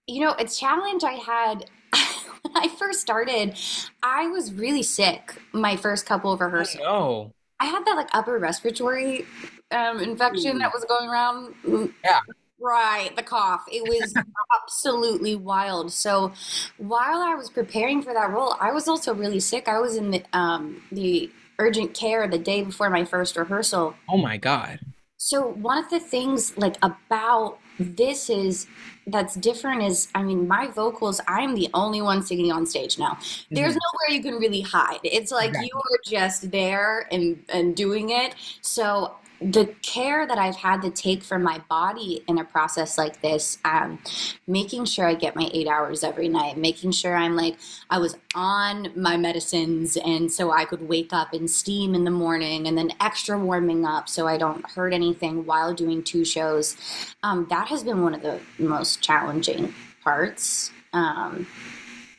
You 0.05 0.21
know, 0.21 0.35
a 0.37 0.45
challenge 0.45 1.03
I 1.03 1.13
had 1.13 1.65
when 2.41 2.55
I 2.55 2.67
first 2.67 3.01
started, 3.01 3.57
I 4.03 4.27
was 4.27 4.53
really 4.53 4.83
sick 4.83 5.35
my 5.51 5.75
first 5.75 6.05
couple 6.05 6.31
of 6.31 6.41
rehearsals. 6.41 6.83
Oh. 6.85 7.33
I 7.59 7.65
had 7.65 7.85
that 7.85 7.95
like 7.95 8.09
upper 8.13 8.37
respiratory 8.37 9.25
um, 9.71 9.99
infection 9.99 10.59
that 10.59 10.71
was 10.73 10.85
going 10.85 11.09
around. 11.09 11.55
Mm, 11.65 11.93
Yeah. 12.03 12.19
Right, 12.59 13.15
the 13.15 13.21
cough. 13.23 13.65
It 13.71 13.85
was 13.85 14.15
absolutely 14.63 15.35
wild. 15.35 15.91
So, 15.93 16.33
while 16.77 17.21
I 17.21 17.35
was 17.35 17.49
preparing 17.51 18.01
for 18.01 18.13
that 18.13 18.31
role, 18.31 18.55
I 18.59 18.71
was 18.71 18.87
also 18.87 19.13
really 19.13 19.39
sick. 19.39 19.67
I 19.67 19.79
was 19.79 19.95
in 19.95 20.09
the 20.11 20.23
um, 20.33 20.81
the 20.91 21.31
urgent 21.59 21.93
care 21.93 22.27
the 22.27 22.39
day 22.39 22.63
before 22.63 22.89
my 22.89 23.05
first 23.05 23.35
rehearsal. 23.37 23.95
Oh 24.09 24.17
my 24.17 24.37
god. 24.37 24.79
So 25.17 25.47
one 25.47 25.77
of 25.83 25.89
the 25.89 25.99
things 25.99 26.55
like 26.57 26.77
about 26.81 27.59
this 27.79 28.29
is 28.29 28.67
that's 29.07 29.35
different 29.35 29.83
is 29.83 30.09
I 30.15 30.23
mean 30.23 30.47
my 30.47 30.67
vocals 30.67 31.21
I'm 31.27 31.55
the 31.55 31.69
only 31.73 32.01
one 32.01 32.21
singing 32.21 32.51
on 32.51 32.65
stage 32.65 32.97
now. 32.99 33.17
There's 33.51 33.73
Mhm. 33.73 33.79
nowhere 33.83 34.17
you 34.17 34.21
can 34.21 34.35
really 34.35 34.61
hide. 34.61 34.99
It's 35.03 35.31
like 35.31 35.49
Exactly. 35.49 35.67
you 35.67 35.71
are 35.75 35.99
just 36.05 36.51
there 36.51 37.07
and 37.11 37.43
and 37.49 37.75
doing 37.75 38.09
it. 38.09 38.35
So 38.61 39.15
the 39.41 39.65
care 39.81 40.25
that 40.27 40.37
I've 40.37 40.55
had 40.55 40.81
to 40.81 40.89
take 40.89 41.23
for 41.23 41.37
my 41.37 41.61
body 41.69 42.23
in 42.27 42.37
a 42.39 42.43
process 42.43 42.97
like 42.97 43.21
this, 43.21 43.57
um, 43.63 43.99
making 44.47 44.85
sure 44.85 45.07
I 45.07 45.13
get 45.13 45.35
my 45.35 45.49
eight 45.53 45.67
hours 45.67 46.03
every 46.03 46.27
night, 46.27 46.57
making 46.57 46.91
sure 46.91 47.15
I'm 47.15 47.35
like 47.35 47.57
I 47.89 47.99
was 47.99 48.17
on 48.35 48.91
my 48.95 49.17
medicines 49.17 49.97
and 49.97 50.31
so 50.31 50.51
I 50.51 50.65
could 50.65 50.87
wake 50.87 51.13
up 51.13 51.33
and 51.33 51.49
steam 51.49 51.93
in 51.93 52.03
the 52.03 52.11
morning 52.11 52.67
and 52.67 52.77
then 52.77 52.91
extra 52.99 53.37
warming 53.37 53.85
up 53.85 54.09
so 54.09 54.27
I 54.27 54.37
don't 54.37 54.67
hurt 54.71 54.93
anything 54.93 55.45
while 55.45 55.73
doing 55.73 56.03
two 56.03 56.25
shows. 56.25 56.75
Um, 57.23 57.47
that 57.49 57.67
has 57.67 57.83
been 57.83 58.01
one 58.01 58.13
of 58.13 58.21
the 58.21 58.39
most 58.57 59.01
challenging 59.01 59.73
parts. 60.03 60.71
Um, 60.93 61.47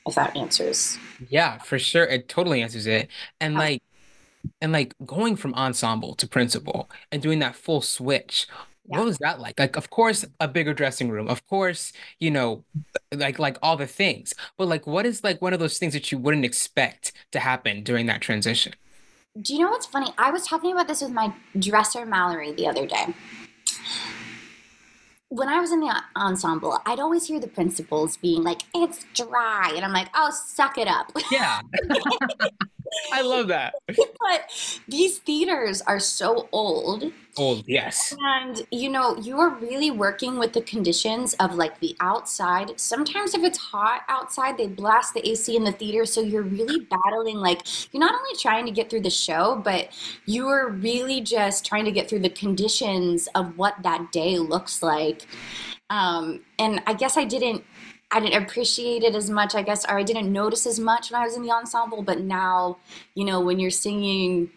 if 0.06 0.14
that 0.14 0.36
answers. 0.36 0.98
Yeah, 1.28 1.58
for 1.58 1.78
sure. 1.78 2.04
It 2.04 2.28
totally 2.28 2.62
answers 2.62 2.86
it. 2.86 3.08
And 3.40 3.54
like 3.54 3.82
and 4.60 4.72
like 4.72 4.94
going 5.04 5.36
from 5.36 5.54
ensemble 5.54 6.14
to 6.16 6.26
principal 6.26 6.90
and 7.12 7.22
doing 7.22 7.38
that 7.40 7.56
full 7.56 7.80
switch. 7.80 8.46
Yeah. 8.86 8.98
What 8.98 9.06
was 9.06 9.18
that 9.18 9.38
like? 9.38 9.58
Like, 9.58 9.76
of 9.76 9.90
course, 9.90 10.24
a 10.40 10.48
bigger 10.48 10.72
dressing 10.72 11.10
room. 11.10 11.28
Of 11.28 11.46
course, 11.46 11.92
you 12.18 12.30
know, 12.30 12.64
like 13.12 13.38
like 13.38 13.58
all 13.62 13.76
the 13.76 13.86
things. 13.86 14.32
But 14.56 14.68
like, 14.68 14.86
what 14.86 15.04
is 15.04 15.22
like 15.22 15.42
one 15.42 15.52
of 15.52 15.60
those 15.60 15.78
things 15.78 15.92
that 15.92 16.10
you 16.10 16.18
wouldn't 16.18 16.44
expect 16.44 17.12
to 17.32 17.40
happen 17.40 17.82
during 17.82 18.06
that 18.06 18.22
transition? 18.22 18.72
Do 19.40 19.54
you 19.54 19.60
know 19.60 19.70
what's 19.70 19.86
funny? 19.86 20.10
I 20.16 20.30
was 20.30 20.46
talking 20.46 20.72
about 20.72 20.88
this 20.88 21.02
with 21.02 21.12
my 21.12 21.32
dresser 21.58 22.06
Mallory 22.06 22.52
the 22.52 22.66
other 22.66 22.86
day. 22.86 23.14
When 25.28 25.48
I 25.48 25.60
was 25.60 25.70
in 25.70 25.80
the 25.80 25.94
ensemble, 26.16 26.80
I'd 26.86 26.98
always 26.98 27.26
hear 27.26 27.38
the 27.38 27.46
principals 27.48 28.16
being 28.16 28.42
like, 28.42 28.62
"It's 28.74 29.04
dry," 29.12 29.72
and 29.76 29.84
I'm 29.84 29.92
like, 29.92 30.08
"Oh, 30.14 30.30
suck 30.30 30.78
it 30.78 30.88
up." 30.88 31.12
Yeah. 31.30 31.60
I 33.12 33.22
love 33.22 33.48
that. 33.48 33.74
but 33.86 34.80
these 34.88 35.18
theaters 35.18 35.82
are 35.82 36.00
so 36.00 36.48
old 36.52 37.12
Old, 37.38 37.64
yes. 37.68 38.14
and 38.18 38.66
you 38.72 38.88
know 38.88 39.16
you 39.18 39.38
are 39.38 39.50
really 39.50 39.92
working 39.92 40.38
with 40.38 40.52
the 40.52 40.60
conditions 40.62 41.34
of 41.34 41.54
like 41.54 41.78
the 41.78 41.96
outside 42.00 42.78
sometimes 42.80 43.34
if 43.34 43.44
it's 43.44 43.58
hot 43.58 44.02
outside 44.08 44.56
they 44.56 44.66
blast 44.66 45.14
the 45.14 45.28
ac 45.28 45.54
in 45.54 45.62
the 45.62 45.72
theater 45.72 46.04
so 46.04 46.20
you're 46.20 46.42
really 46.42 46.80
battling 46.90 47.36
like 47.36 47.62
you're 47.92 48.00
not 48.00 48.14
only 48.14 48.36
trying 48.40 48.66
to 48.66 48.72
get 48.72 48.90
through 48.90 49.02
the 49.02 49.10
show 49.10 49.60
but 49.64 49.88
you're 50.26 50.70
really 50.70 51.20
just 51.20 51.64
trying 51.64 51.84
to 51.84 51.92
get 51.92 52.08
through 52.08 52.18
the 52.18 52.30
conditions 52.30 53.28
of 53.34 53.56
what 53.56 53.74
that 53.82 54.10
day 54.10 54.38
looks 54.38 54.82
like 54.82 55.26
um, 55.90 56.40
and 56.58 56.82
i 56.86 56.92
guess 56.92 57.16
i 57.16 57.24
didn't 57.24 57.62
I 58.10 58.20
didn't 58.20 58.42
appreciate 58.42 59.02
it 59.02 59.14
as 59.14 59.28
much, 59.28 59.54
I 59.54 59.62
guess, 59.62 59.84
or 59.84 59.98
I 59.98 60.02
didn't 60.02 60.32
notice 60.32 60.66
as 60.66 60.78
much 60.80 61.10
when 61.10 61.20
I 61.20 61.24
was 61.24 61.36
in 61.36 61.42
the 61.42 61.50
ensemble. 61.50 62.02
But 62.02 62.20
now, 62.20 62.78
you 63.14 63.24
know, 63.24 63.40
when 63.40 63.58
you're 63.58 63.70
singing 63.70 64.50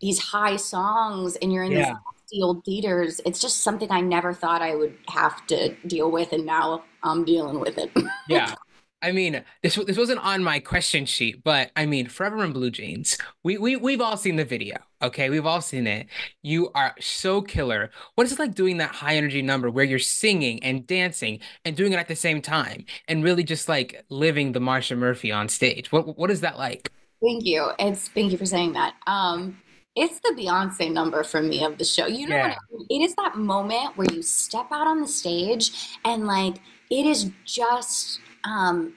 these 0.00 0.18
high 0.18 0.56
songs 0.56 1.36
and 1.36 1.52
you're 1.52 1.64
in 1.64 1.72
Yeah. 1.72 1.94
these 2.30 2.42
old 2.42 2.64
theaters, 2.64 3.20
it's 3.24 3.40
just 3.40 3.62
something 3.62 3.90
I 3.90 4.00
never 4.02 4.34
thought 4.34 4.60
I 4.60 4.74
would 4.74 4.96
have 5.08 5.46
to 5.46 5.74
deal 5.86 6.10
with, 6.10 6.32
and 6.32 6.44
now 6.44 6.84
I'm 7.02 7.24
dealing 7.24 7.60
with 7.60 7.78
it. 7.78 7.90
Yeah. 8.28 8.54
I 9.00 9.12
mean, 9.12 9.44
this 9.62 9.76
this 9.76 9.96
wasn't 9.96 10.24
on 10.24 10.42
my 10.42 10.58
question 10.58 11.06
sheet, 11.06 11.44
but 11.44 11.70
I 11.76 11.86
mean, 11.86 12.08
Forever 12.08 12.42
in 12.44 12.52
Blue 12.52 12.70
Jeans. 12.70 13.16
We 13.44 13.56
we 13.56 13.76
we've 13.76 14.00
all 14.00 14.16
seen 14.16 14.36
the 14.36 14.44
video. 14.44 14.76
Okay, 15.00 15.30
we've 15.30 15.46
all 15.46 15.60
seen 15.60 15.86
it. 15.86 16.08
You 16.42 16.70
are 16.74 16.94
so 16.98 17.40
killer. 17.40 17.90
What 18.16 18.26
is 18.26 18.32
it 18.32 18.40
like 18.40 18.54
doing 18.56 18.78
that 18.78 18.90
high 18.96 19.14
energy 19.16 19.40
number 19.40 19.70
where 19.70 19.84
you're 19.84 20.00
singing 20.00 20.60
and 20.64 20.84
dancing 20.86 21.38
and 21.64 21.76
doing 21.76 21.92
it 21.92 21.98
at 21.98 22.08
the 22.08 22.16
same 22.16 22.42
time 22.42 22.84
and 23.06 23.22
really 23.22 23.44
just 23.44 23.68
like 23.68 24.04
living 24.10 24.50
the 24.50 24.60
Marcia 24.60 24.96
Murphy 24.96 25.30
on 25.30 25.48
stage? 25.48 25.92
What 25.92 26.18
what 26.18 26.30
is 26.30 26.40
that 26.40 26.58
like? 26.58 26.90
Thank 27.22 27.44
you. 27.46 27.70
It's 27.78 28.08
thank 28.08 28.32
you 28.32 28.38
for 28.38 28.46
saying 28.46 28.72
that. 28.72 28.94
Um, 29.06 29.60
it's 29.94 30.18
the 30.20 30.34
Beyonce 30.36 30.92
number 30.92 31.22
for 31.24 31.40
me 31.42 31.64
of 31.64 31.78
the 31.78 31.84
show. 31.84 32.06
You 32.06 32.28
know, 32.28 32.36
what 32.36 32.50
Yeah. 32.50 32.56
I 32.56 32.76
mean? 32.76 32.86
it 33.02 33.04
is 33.04 33.14
that 33.14 33.36
moment 33.36 33.96
where 33.96 34.06
you 34.12 34.22
step 34.22 34.66
out 34.72 34.86
on 34.88 35.00
the 35.00 35.08
stage 35.08 35.70
and 36.04 36.26
like 36.26 36.56
it 36.90 37.06
is 37.06 37.30
just 37.44 38.20
um, 38.48 38.94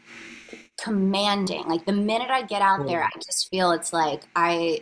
commanding. 0.81 1.63
Like 1.67 1.85
the 1.85 1.93
minute 1.93 2.29
I 2.29 2.43
get 2.43 2.61
out 2.61 2.87
there, 2.87 3.03
I 3.03 3.09
just 3.15 3.49
feel 3.49 3.71
it's 3.71 3.93
like 3.93 4.23
I, 4.35 4.81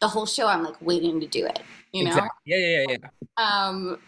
the 0.00 0.08
whole 0.08 0.26
show, 0.26 0.46
I'm 0.46 0.62
like 0.62 0.80
waiting 0.80 1.20
to 1.20 1.26
do 1.26 1.44
it. 1.46 1.60
You 1.92 2.04
know. 2.04 2.10
Exactly. 2.10 2.30
Yeah, 2.44 2.56
yeah, 2.56 2.84
yeah, 2.88 2.96
yeah. 3.02 3.08
Um, 3.36 3.98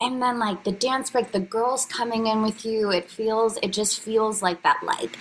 and 0.00 0.22
then 0.22 0.38
like 0.38 0.64
the 0.64 0.72
dance 0.72 1.10
break, 1.10 1.32
the 1.32 1.40
girls 1.40 1.84
coming 1.86 2.26
in 2.26 2.42
with 2.42 2.64
you, 2.64 2.90
it 2.90 3.10
feels, 3.10 3.58
it 3.62 3.72
just 3.72 4.00
feels 4.00 4.42
like 4.42 4.62
that 4.62 4.80
like 4.82 5.18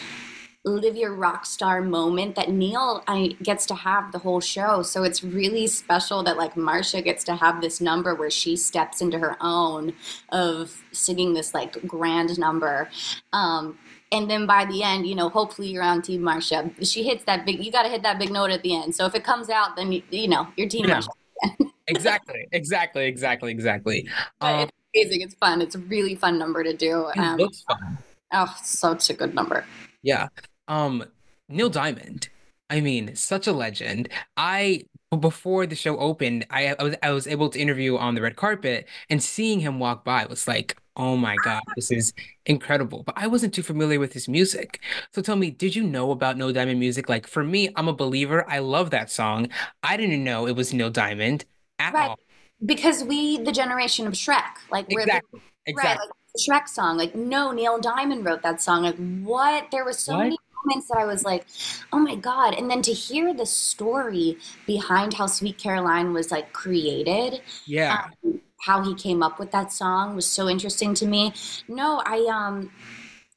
live 0.69 0.95
your 0.95 1.13
rock 1.13 1.45
star 1.45 1.81
moment 1.81 2.35
that 2.35 2.49
Neil 2.49 3.03
I 3.07 3.35
gets 3.43 3.65
to 3.67 3.75
have 3.75 4.11
the 4.11 4.19
whole 4.19 4.39
show. 4.39 4.81
So 4.83 5.03
it's 5.03 5.23
really 5.23 5.67
special 5.67 6.23
that 6.23 6.37
like 6.37 6.55
Marcia 6.55 7.01
gets 7.01 7.23
to 7.25 7.35
have 7.35 7.61
this 7.61 7.81
number 7.81 8.15
where 8.15 8.29
she 8.31 8.55
steps 8.55 9.01
into 9.01 9.19
her 9.19 9.35
own 9.41 9.93
of 10.29 10.83
singing 10.91 11.33
this 11.33 11.53
like 11.53 11.85
grand 11.87 12.37
number. 12.39 12.89
Um, 13.33 13.77
and 14.11 14.29
then 14.29 14.45
by 14.47 14.65
the 14.65 14.81
end, 14.81 15.05
you 15.05 15.13
know, 15.15 15.29
hopefully 15.29 15.67
you're 15.69 15.83
on 15.83 16.01
Team 16.01 16.21
Marcia. 16.23 16.71
She 16.81 17.03
hits 17.03 17.23
that 17.25 17.45
big. 17.45 17.63
You 17.63 17.71
got 17.71 17.83
to 17.83 17.89
hit 17.89 18.01
that 18.03 18.17
big 18.17 18.31
note 18.31 18.49
at 18.49 18.63
the 18.63 18.75
end. 18.75 18.95
So 18.95 19.05
if 19.05 19.13
it 19.15 19.23
comes 19.23 19.49
out, 19.49 19.75
then 19.75 19.91
you, 19.91 20.01
you 20.09 20.27
know 20.27 20.47
you're 20.57 20.67
Team 20.69 20.85
Yeah. 20.87 20.93
Marcia. 20.95 21.09
Exactly, 21.91 22.47
exactly, 22.51 23.05
exactly, 23.07 23.51
exactly. 23.51 24.07
Um, 24.41 24.59
it's 24.59 24.71
amazing. 24.93 25.21
It's 25.21 25.33
fun. 25.33 25.59
It's 25.59 25.73
a 25.73 25.79
really 25.79 26.13
fun 26.13 26.37
number 26.37 26.63
to 26.63 26.71
do. 26.71 27.07
it 27.07 27.17
Um, 27.17 27.37
looks 27.37 27.63
fun. 27.63 27.97
oh, 28.31 28.55
such 28.63 29.09
a 29.09 29.13
good 29.15 29.33
number. 29.33 29.65
Yeah. 30.03 30.27
Um, 30.69 31.05
Neil 31.49 31.69
Diamond. 31.69 32.29
I 32.69 32.81
mean, 32.81 33.15
such 33.15 33.47
a 33.47 33.51
legend. 33.53 34.09
I 34.37 34.85
before 35.19 35.65
the 35.65 35.75
show 35.75 35.97
opened, 35.97 36.45
I, 36.51 36.75
I 36.79 36.83
was 36.83 36.95
I 37.03 37.11
was 37.11 37.27
able 37.27 37.49
to 37.49 37.59
interview 37.59 37.97
on 37.97 38.15
the 38.15 38.21
red 38.21 38.35
carpet 38.35 38.87
and 39.09 39.23
seeing 39.23 39.59
him 39.59 39.79
walk 39.79 40.05
by 40.05 40.25
was 40.27 40.47
like, 40.47 40.77
oh 40.95 41.17
my 41.17 41.39
God, 41.39 41.63
this 41.75 41.91
is 41.91 42.13
incredible. 42.45 43.03
But 43.03 43.15
I 43.17 43.27
wasn't 43.27 43.53
too 43.55 43.63
familiar 43.63 43.99
with 43.99 44.13
his 44.13 44.27
music. 44.27 44.81
So 45.13 45.21
tell 45.23 45.35
me, 45.35 45.49
did 45.51 45.75
you 45.75 45.83
know 45.83 46.11
about 46.11 46.37
Neil 46.37 46.53
Diamond 46.53 46.79
music? 46.79 47.09
Like 47.09 47.27
for 47.27 47.43
me, 47.43 47.69
I'm 47.75 47.87
a 47.87 47.93
believer. 47.93 48.47
I 48.49 48.59
love 48.59 48.91
that 48.91 49.09
song. 49.11 49.49
I 49.83 49.97
didn't 49.97 50.23
know 50.23 50.47
it 50.47 50.55
was 50.55 50.73
Neil 50.73 50.91
Diamond 50.91 51.45
at 51.79 51.93
Right. 51.93 52.11
all. 52.11 52.19
Because 52.65 53.03
we, 53.03 53.37
the 53.37 53.51
generation 53.51 54.05
of 54.07 54.13
Shrek, 54.13 54.57
like 54.69 54.87
we're 54.89 55.07
the, 55.07 55.21
Exactly. 55.21 55.39
right, 55.39 55.45
Exactly. 55.65 56.07
like 56.07 56.09
the 56.35 56.41
Shrek 56.51 56.67
song. 56.67 56.97
Like 56.97 57.15
no, 57.15 57.51
Neil 57.51 57.79
Diamond 57.79 58.25
wrote 58.25 58.41
that 58.43 58.61
song. 58.61 58.83
Like 58.83 58.97
what? 59.23 59.71
There 59.71 59.85
was 59.85 59.97
so 59.99 60.17
What? 60.17 60.19
many 60.19 60.37
moments 60.65 60.87
that 60.89 60.97
I 60.97 61.05
was 61.05 61.23
like, 61.23 61.45
oh 61.93 61.99
my 61.99 62.15
god! 62.15 62.53
And 62.55 62.69
then 62.69 62.81
to 62.83 62.93
hear 62.93 63.33
the 63.33 63.45
story 63.45 64.37
behind 64.65 65.13
how 65.13 65.27
Sweet 65.27 65.57
Caroline 65.57 66.13
was 66.13 66.31
like 66.31 66.53
created, 66.53 67.41
Yeah. 67.65 68.05
um, 68.23 68.41
how 68.61 68.83
he 68.83 68.93
came 68.95 69.23
up 69.23 69.39
with 69.39 69.51
that 69.51 69.71
song 69.71 70.15
was 70.15 70.25
so 70.27 70.49
interesting 70.49 70.93
to 70.95 71.05
me. 71.07 71.33
No, 71.67 72.01
I 72.05 72.25
um, 72.31 72.71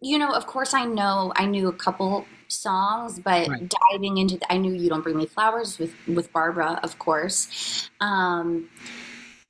you 0.00 0.18
know, 0.18 0.32
of 0.32 0.46
course 0.46 0.74
I 0.74 0.84
know 0.84 1.32
I 1.36 1.46
knew 1.46 1.68
a 1.68 1.72
couple 1.72 2.26
songs, 2.48 3.18
but 3.20 3.48
Right. 3.48 3.72
diving 3.92 4.18
into 4.18 4.36
the, 4.36 4.52
I 4.52 4.58
knew 4.58 4.72
you 4.74 4.88
don't 4.88 5.02
bring 5.02 5.16
me 5.16 5.26
flowers 5.26 5.78
with 5.78 5.94
with 6.06 6.32
Barbara, 6.32 6.80
of 6.82 6.98
course. 6.98 7.88
Um, 8.00 8.68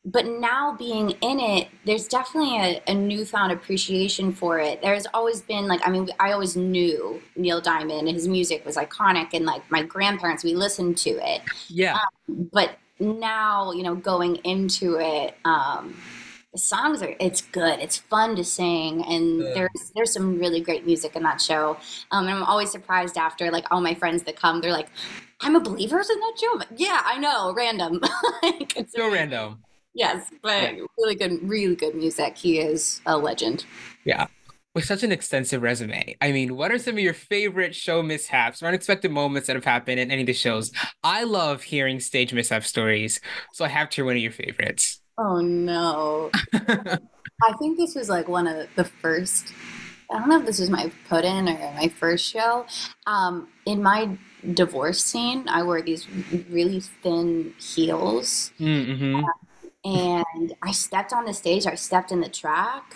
but 0.05 0.27
now 0.27 0.75
being 0.77 1.11
in 1.21 1.39
it, 1.39 1.69
there's 1.85 2.09
definitely 2.09 2.57
a, 2.59 2.83
a 2.89 2.95
newfound 2.95 3.53
appreciation 3.53 4.33
for 4.33 4.59
it. 4.59 4.83
There's 4.83 5.07
always 5.15 5.41
been 5.43 5.69
like, 5.69 5.81
I 5.87 5.91
mean, 5.91 6.09
I 6.19 6.33
always 6.33 6.57
knew 6.57 7.23
Neil 7.37 7.61
Diamond. 7.61 8.09
and 8.09 8.17
His 8.17 8.27
music 8.27 8.67
was 8.67 8.77
iconic, 8.77 9.29
and 9.33 9.45
like 9.47 9.63
my 9.71 9.83
grandparents, 9.83 10.43
we 10.43 10.55
listened 10.55 10.97
to 10.99 11.11
it 11.11 11.43
Yeah. 11.69 11.99
but 12.29 12.77
now 13.01 13.73
you 13.73 13.83
know 13.83 13.97
going 13.97 14.37
into 14.45 14.97
it 15.01 15.35
um 15.45 15.97
the 16.53 16.59
songs 16.59 17.03
are 17.03 17.17
it's 17.19 17.41
good 17.41 17.81
it's 17.81 17.97
fun 17.97 18.37
to 18.37 18.45
sing 18.45 19.05
and 19.07 19.41
there's 19.57 19.93
there's 19.97 20.13
some 20.13 20.39
really 20.39 20.61
great 20.61 20.87
music 20.87 21.17
in 21.17 21.23
that 21.25 21.41
show 21.41 21.77
um 22.13 22.27
and 22.29 22.35
i'm 22.37 22.45
always 22.45 22.71
surprised 22.71 23.17
after 23.17 23.51
like 23.51 23.65
all 23.73 23.81
my 23.81 23.93
friends 23.95 24.23
that 24.23 24.37
come 24.37 24.61
they're 24.61 24.71
like 24.71 24.89
i'm 25.41 25.57
a 25.57 25.61
believer 25.61 25.99
in 25.99 26.21
that 26.21 26.35
show 26.39 26.61
yeah 26.77 27.01
i 27.05 27.19
know 27.19 27.53
random 27.55 27.99
like, 28.45 28.77
it's 28.77 28.93
So 28.95 29.11
random. 29.11 29.65
Yes 29.95 30.31
but 30.43 30.75
really 30.99 31.15
good 31.15 31.39
really 31.49 31.77
good 31.77 31.95
music 31.95 32.37
he 32.37 32.59
is 32.59 33.01
a 33.07 33.17
legend 33.17 33.65
Yeah. 34.05 34.27
with 34.75 34.85
such 34.85 35.03
an 35.03 35.13
extensive 35.13 35.61
resume, 35.61 36.17
I 36.23 36.33
mean, 36.33 36.57
what 36.57 36.73
are 36.73 36.79
some 36.79 36.95
of 36.95 37.01
your 37.01 37.13
favorite 37.13 37.75
show 37.75 38.03
mishaps 38.03 38.63
or 38.63 38.69
unexpected 38.69 39.11
moments 39.11 39.47
that 39.49 39.57
have 39.57 39.67
happened 39.67 40.01
in 40.01 40.11
any 40.11 40.23
of 40.23 40.27
the 40.27 40.33
shows? 40.33 40.73
I 41.05 41.25
love 41.25 41.63
hearing 41.63 42.01
stage 42.01 42.33
mishap 42.33 42.65
stories, 42.65 43.21
so 43.53 43.67
I 43.67 43.69
have 43.69 43.91
to 43.91 43.97
hear 43.97 44.05
one 44.07 44.17
of 44.17 44.23
your 44.23 44.33
favorites. 44.33 45.03
Oh 45.19 45.41
no. 45.43 46.31
I 46.55 47.53
think 47.59 47.77
this 47.77 47.95
was 47.95 48.09
like 48.09 48.29
one 48.29 48.47
of 48.47 48.67
the 48.77 48.85
first 48.85 49.53
I 50.11 50.19
don't 50.19 50.29
know 50.29 50.41
if 50.41 50.47
this 50.47 50.59
was 50.59 50.71
my 50.71 50.91
put 51.09 51.25
in 51.25 51.49
or 51.49 51.73
my 51.75 51.89
first 51.89 52.25
show. 52.31 52.67
Um, 53.07 53.49
in 53.67 53.83
my 53.83 54.19
divorce 54.55 55.03
scene, 55.05 55.49
I 55.49 55.63
wore 55.63 55.81
these 55.83 56.07
really 56.51 56.81
thin 57.03 57.55
heels. 57.59 58.53
Mm-hmm. 58.61 59.23
And 59.85 60.55
I 60.63 60.73
stepped 60.73 61.13
on 61.13 61.25
the 61.25 61.35
stage, 61.35 61.67
I 61.67 61.75
stepped 61.75 62.13
in 62.13 62.21
the 62.21 62.29
track. 62.29 62.95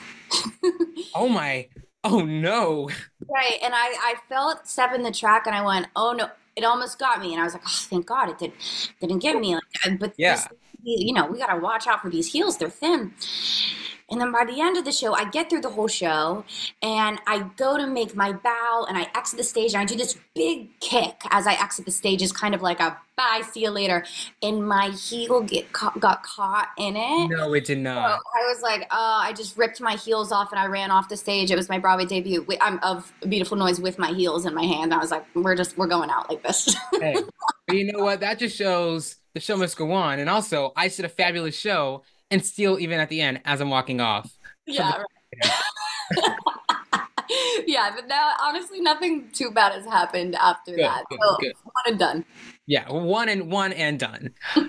oh 1.15 1.29
my. 1.29 1.69
Oh 2.05 2.21
no. 2.21 2.89
Right. 3.29 3.59
And 3.63 3.75
I, 3.75 3.89
I 4.01 4.15
felt 4.29 4.69
step 4.69 4.95
in 4.95 5.03
the 5.03 5.11
track 5.11 5.47
and 5.47 5.57
I 5.57 5.65
went, 5.65 5.87
oh 5.97 6.13
no, 6.13 6.29
it 6.55 6.65
almost 6.65 6.99
got 6.99 7.21
me. 7.21 7.33
And 7.33 7.41
I 7.41 7.45
was 7.45 7.55
like, 7.55 7.65
oh, 7.67 7.87
thank 7.89 8.07
God 8.07 8.31
it 8.31 8.39
didn't 8.39 8.93
didn't 9.01 9.19
get 9.19 9.39
me. 9.39 9.55
Like, 9.55 9.99
but 9.99 10.15
yeah. 10.17 10.37
This, 10.37 10.49
you 10.83 11.13
know, 11.13 11.27
we 11.27 11.39
got 11.39 11.53
to 11.53 11.59
watch 11.59 11.89
out 11.89 12.01
for 12.01 12.11
these 12.11 12.33
heels. 12.33 12.59
They're 12.59 12.71
thin. 12.71 13.13
And 14.09 14.21
then 14.21 14.31
by 14.31 14.45
the 14.45 14.61
end 14.61 14.77
of 14.77 14.85
the 14.85 14.93
show, 14.93 15.15
I 15.15 15.29
get 15.29 15.51
through 15.51 15.63
the 15.63 15.71
whole 15.71 15.89
show 15.89 16.45
and 16.81 17.19
I 17.27 17.51
go 17.57 17.77
to 17.77 17.87
make 17.89 18.15
my 18.15 18.33
bow 18.33 18.87
and 18.89 18.97
I 18.97 19.09
exit 19.17 19.39
the 19.39 19.45
stage 19.45 19.75
and 19.75 19.83
I 19.83 19.85
do 19.85 19.97
this 19.97 20.17
big 20.35 20.79
kick 20.79 21.23
as 21.31 21.47
I 21.47 21.55
exit 21.55 21.87
the 21.87 21.91
stage 21.91 22.23
is 22.23 22.31
kind 22.31 22.55
of 22.55 22.63
like 22.63 22.79
a 22.79 22.97
bye, 23.17 23.43
see 23.51 23.63
you 23.63 23.71
later. 23.71 24.05
And 24.43 24.67
my 24.67 24.91
heel 24.91 25.41
get 25.43 25.73
got 25.73 26.23
caught 26.23 26.69
in 26.79 26.95
it. 26.97 27.29
No, 27.31 27.53
it 27.55 27.65
did 27.65 27.79
not. 27.79 28.21
So 28.21 28.23
I 28.39 28.53
was 28.53 28.63
like, 28.63 28.87
oh, 28.93 29.21
I 29.23 29.33
just 29.33 29.57
ripped 29.57 29.81
my 29.81 29.97
heels 29.97 30.31
off 30.31 30.53
and 30.53 30.61
I 30.61 30.67
ran 30.67 30.93
off 30.93 31.09
the 31.09 31.17
stage. 31.17 31.51
It 31.51 31.57
was 31.57 31.69
my 31.69 31.79
Broadway 31.79 32.05
debut 32.05 32.47
I'm 32.61 32.75
um, 32.75 32.81
of 32.83 33.13
Beautiful 33.29 33.57
Noise 33.57 33.81
with 33.81 33.99
my 33.99 34.13
heels 34.13 34.47
in 34.47 34.55
my 34.55 34.65
hand. 34.65 34.95
I 34.95 34.99
was 34.99 35.11
like, 35.11 35.25
we're 35.35 35.57
just, 35.57 35.77
we're 35.77 35.89
going 35.89 36.11
out 36.11 36.31
like 36.31 36.45
this. 36.45 36.77
hey, 37.01 37.17
but 37.67 37.77
you 37.77 37.91
know 37.93 38.05
what? 38.05 38.21
That 38.21 38.39
just 38.39 38.57
shows 38.57 39.17
the 39.35 39.41
show 39.41 39.57
must 39.57 39.77
go 39.77 39.91
on. 39.93 40.21
And 40.21 40.31
also, 40.31 40.73
I 40.77 40.89
did 40.89 41.05
a 41.05 41.09
fabulous 41.09 41.59
show 41.59 42.03
and 42.31 42.45
steal 42.45 42.79
even 42.79 43.01
at 43.01 43.09
the 43.09 43.21
end 43.21 43.41
as 43.45 43.61
I'm 43.61 43.71
walking 43.71 44.01
off. 44.01 44.37
Yeah. 44.67 45.03
Right. 45.43 46.33
yeah, 47.67 47.91
but 47.95 48.07
now 48.09 48.35
honestly, 48.43 48.81
nothing 48.81 49.29
too 49.33 49.51
bad 49.51 49.73
has 49.73 49.85
happened 49.85 50.35
after 50.37 50.73
good, 50.73 50.85
that. 50.85 51.05
Good, 51.09 51.19
so 51.23 51.37
good. 51.41 51.53
one 51.63 51.85
and 51.87 51.99
done. 51.99 52.25
Yeah, 52.67 52.91
one 52.91 53.29
and 53.29 53.51
one 53.51 53.73
and 53.73 53.99
done. 53.99 54.35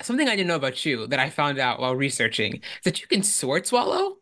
something 0.00 0.28
I 0.28 0.36
didn't 0.36 0.48
know 0.48 0.56
about 0.56 0.84
you 0.86 1.06
that 1.08 1.18
I 1.18 1.28
found 1.28 1.58
out 1.58 1.80
while 1.80 1.94
researching 1.94 2.54
is 2.54 2.62
that 2.84 3.00
you 3.00 3.06
can 3.06 3.22
sword 3.22 3.66
swallow. 3.66 4.16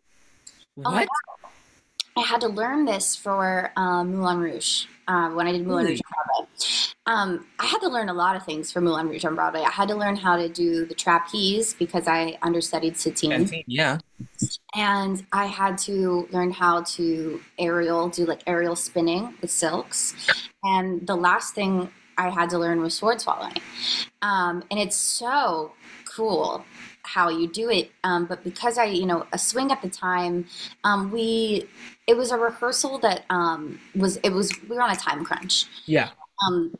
Oh 0.84 0.92
What? 0.92 1.08
Oh, 1.08 1.37
I 2.18 2.22
had 2.22 2.40
to 2.40 2.48
learn 2.48 2.84
this 2.84 3.14
for 3.14 3.70
um, 3.76 4.16
Moulin 4.16 4.38
Rouge 4.38 4.86
um, 5.06 5.36
when 5.36 5.46
I 5.46 5.52
did 5.52 5.64
Moulin? 5.64 5.86
Rouge 5.86 6.00
on 6.00 6.24
Broadway. 6.26 6.48
Um, 7.06 7.46
I 7.60 7.66
had 7.66 7.78
to 7.78 7.88
learn 7.88 8.08
a 8.08 8.12
lot 8.14 8.34
of 8.34 8.44
things 8.44 8.72
for 8.72 8.80
Moulin 8.80 9.08
Rouge 9.08 9.24
on 9.24 9.36
Broadway. 9.36 9.62
I 9.62 9.70
had 9.70 9.88
to 9.88 9.94
learn 9.94 10.16
how 10.16 10.36
to 10.36 10.48
do 10.48 10.84
the 10.84 10.94
trapeze 10.94 11.74
because 11.74 12.08
I 12.08 12.36
understudied 12.42 12.96
Satine. 12.96 13.48
Yeah. 13.66 13.98
and 14.74 15.24
I 15.32 15.46
had 15.46 15.78
to 15.78 16.28
learn 16.32 16.50
how 16.50 16.82
to 16.82 17.40
aerial, 17.58 18.08
do 18.08 18.26
like 18.26 18.42
aerial 18.46 18.74
spinning 18.74 19.34
with 19.40 19.50
silks. 19.50 20.14
And 20.64 21.06
the 21.06 21.16
last 21.16 21.54
thing 21.54 21.90
I 22.18 22.30
had 22.30 22.50
to 22.50 22.58
learn 22.58 22.80
was 22.80 22.94
sword 22.94 23.20
swallowing. 23.20 23.56
Um, 24.22 24.64
and 24.70 24.80
it's 24.80 24.96
so 24.96 25.72
cool 26.04 26.64
how 27.14 27.28
you 27.28 27.46
do 27.48 27.70
it. 27.70 27.90
Um, 28.04 28.26
but 28.26 28.44
because 28.44 28.76
I, 28.78 28.84
you 28.84 29.06
know, 29.06 29.26
a 29.32 29.38
swing 29.38 29.72
at 29.72 29.80
the 29.80 29.88
time, 29.88 30.46
um, 30.84 31.10
we, 31.10 31.66
it 32.06 32.16
was 32.16 32.30
a 32.30 32.38
rehearsal 32.38 32.98
that 32.98 33.24
um, 33.30 33.80
was, 33.94 34.18
it 34.18 34.30
was, 34.30 34.52
we 34.68 34.76
were 34.76 34.82
on 34.82 34.90
a 34.90 34.96
time 34.96 35.24
crunch. 35.24 35.66
Yeah. 35.86 36.10
Um, 36.44 36.76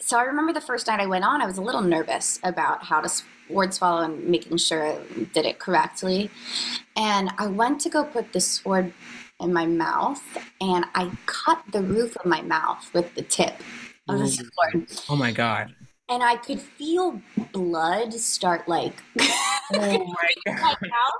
so 0.00 0.18
I 0.18 0.22
remember 0.22 0.52
the 0.52 0.66
first 0.70 0.86
night 0.86 1.00
I 1.00 1.06
went 1.06 1.24
on, 1.24 1.42
I 1.42 1.46
was 1.46 1.58
a 1.58 1.62
little 1.62 1.82
nervous 1.82 2.40
about 2.42 2.84
how 2.84 3.00
to 3.02 3.08
sword 3.08 3.74
swallow 3.74 4.02
and 4.02 4.24
making 4.24 4.56
sure 4.56 4.86
I 4.86 4.98
did 5.34 5.44
it 5.44 5.58
correctly. 5.58 6.30
And 6.96 7.30
I 7.36 7.46
went 7.46 7.80
to 7.82 7.90
go 7.90 8.04
put 8.04 8.32
the 8.32 8.40
sword 8.40 8.92
in 9.40 9.52
my 9.52 9.66
mouth, 9.66 10.22
and 10.60 10.84
I 10.94 11.12
cut 11.26 11.62
the 11.70 11.82
roof 11.82 12.16
of 12.16 12.26
my 12.26 12.42
mouth 12.42 12.90
with 12.92 13.14
the 13.14 13.22
tip 13.22 13.54
of 14.08 14.18
the 14.18 14.26
sword. 14.26 14.88
Oh 15.08 15.16
my 15.16 15.30
god. 15.30 15.74
And 16.10 16.22
I 16.22 16.36
could 16.36 16.60
feel 16.60 17.20
blood 17.52 18.14
start 18.14 18.66
like 18.68 19.02
Oh 19.20 19.72
my 19.72 19.98
my 20.46 20.74
god. 20.80 21.12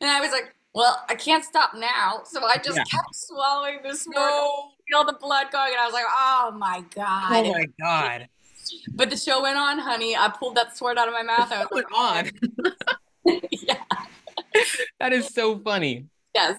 And 0.00 0.08
I 0.10 0.20
was 0.20 0.30
like, 0.30 0.54
well, 0.74 1.04
I 1.08 1.14
can't 1.16 1.44
stop 1.44 1.72
now. 1.74 2.22
So 2.24 2.44
I 2.44 2.56
just 2.56 2.76
Yeah. 2.76 2.84
kept 2.84 3.14
swallowing 3.14 3.78
the 3.82 3.94
sword. 3.94 4.14
No. 4.16 4.70
Feel 4.88 5.04
the 5.04 5.18
blood 5.20 5.46
going, 5.52 5.72
and 5.72 5.80
I 5.80 5.84
was 5.84 5.92
like, 5.94 6.04
"Oh 6.08 6.52
my 6.56 6.84
god!" 6.94 7.46
Oh 7.46 7.52
my 7.52 7.66
god. 7.80 8.28
But 8.94 9.10
the 9.10 9.16
show 9.16 9.42
went 9.42 9.56
on, 9.56 9.78
honey. 9.78 10.16
I 10.16 10.28
pulled 10.28 10.56
that 10.56 10.76
sword 10.76 10.98
out 10.98 11.08
of 11.08 11.14
my 11.14 11.22
mouth. 11.22 11.50
I 11.52 11.60
was 11.60 11.68
like, 11.72 11.92
on. 11.94 12.30
Oh 13.26 13.40
yeah, 13.50 13.76
That 15.00 15.12
is 15.12 15.28
so 15.28 15.58
funny. 15.58 16.06
yes. 16.34 16.58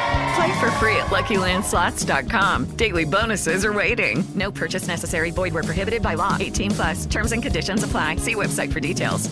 Play 0.35 0.59
for 0.59 0.71
free 0.71 0.95
at 0.95 1.07
LuckyLandSlots.com. 1.07 2.77
Daily 2.77 3.05
bonuses 3.05 3.65
are 3.65 3.73
waiting. 3.73 4.23
No 4.35 4.51
purchase 4.51 4.87
necessary. 4.87 5.31
Void 5.31 5.53
where 5.53 5.63
prohibited 5.63 6.01
by 6.01 6.13
law. 6.13 6.37
18 6.39 6.71
plus. 6.71 7.05
Terms 7.05 7.31
and 7.31 7.43
conditions 7.43 7.83
apply. 7.83 8.17
See 8.17 8.35
website 8.35 8.71
for 8.71 8.79
details. 8.79 9.29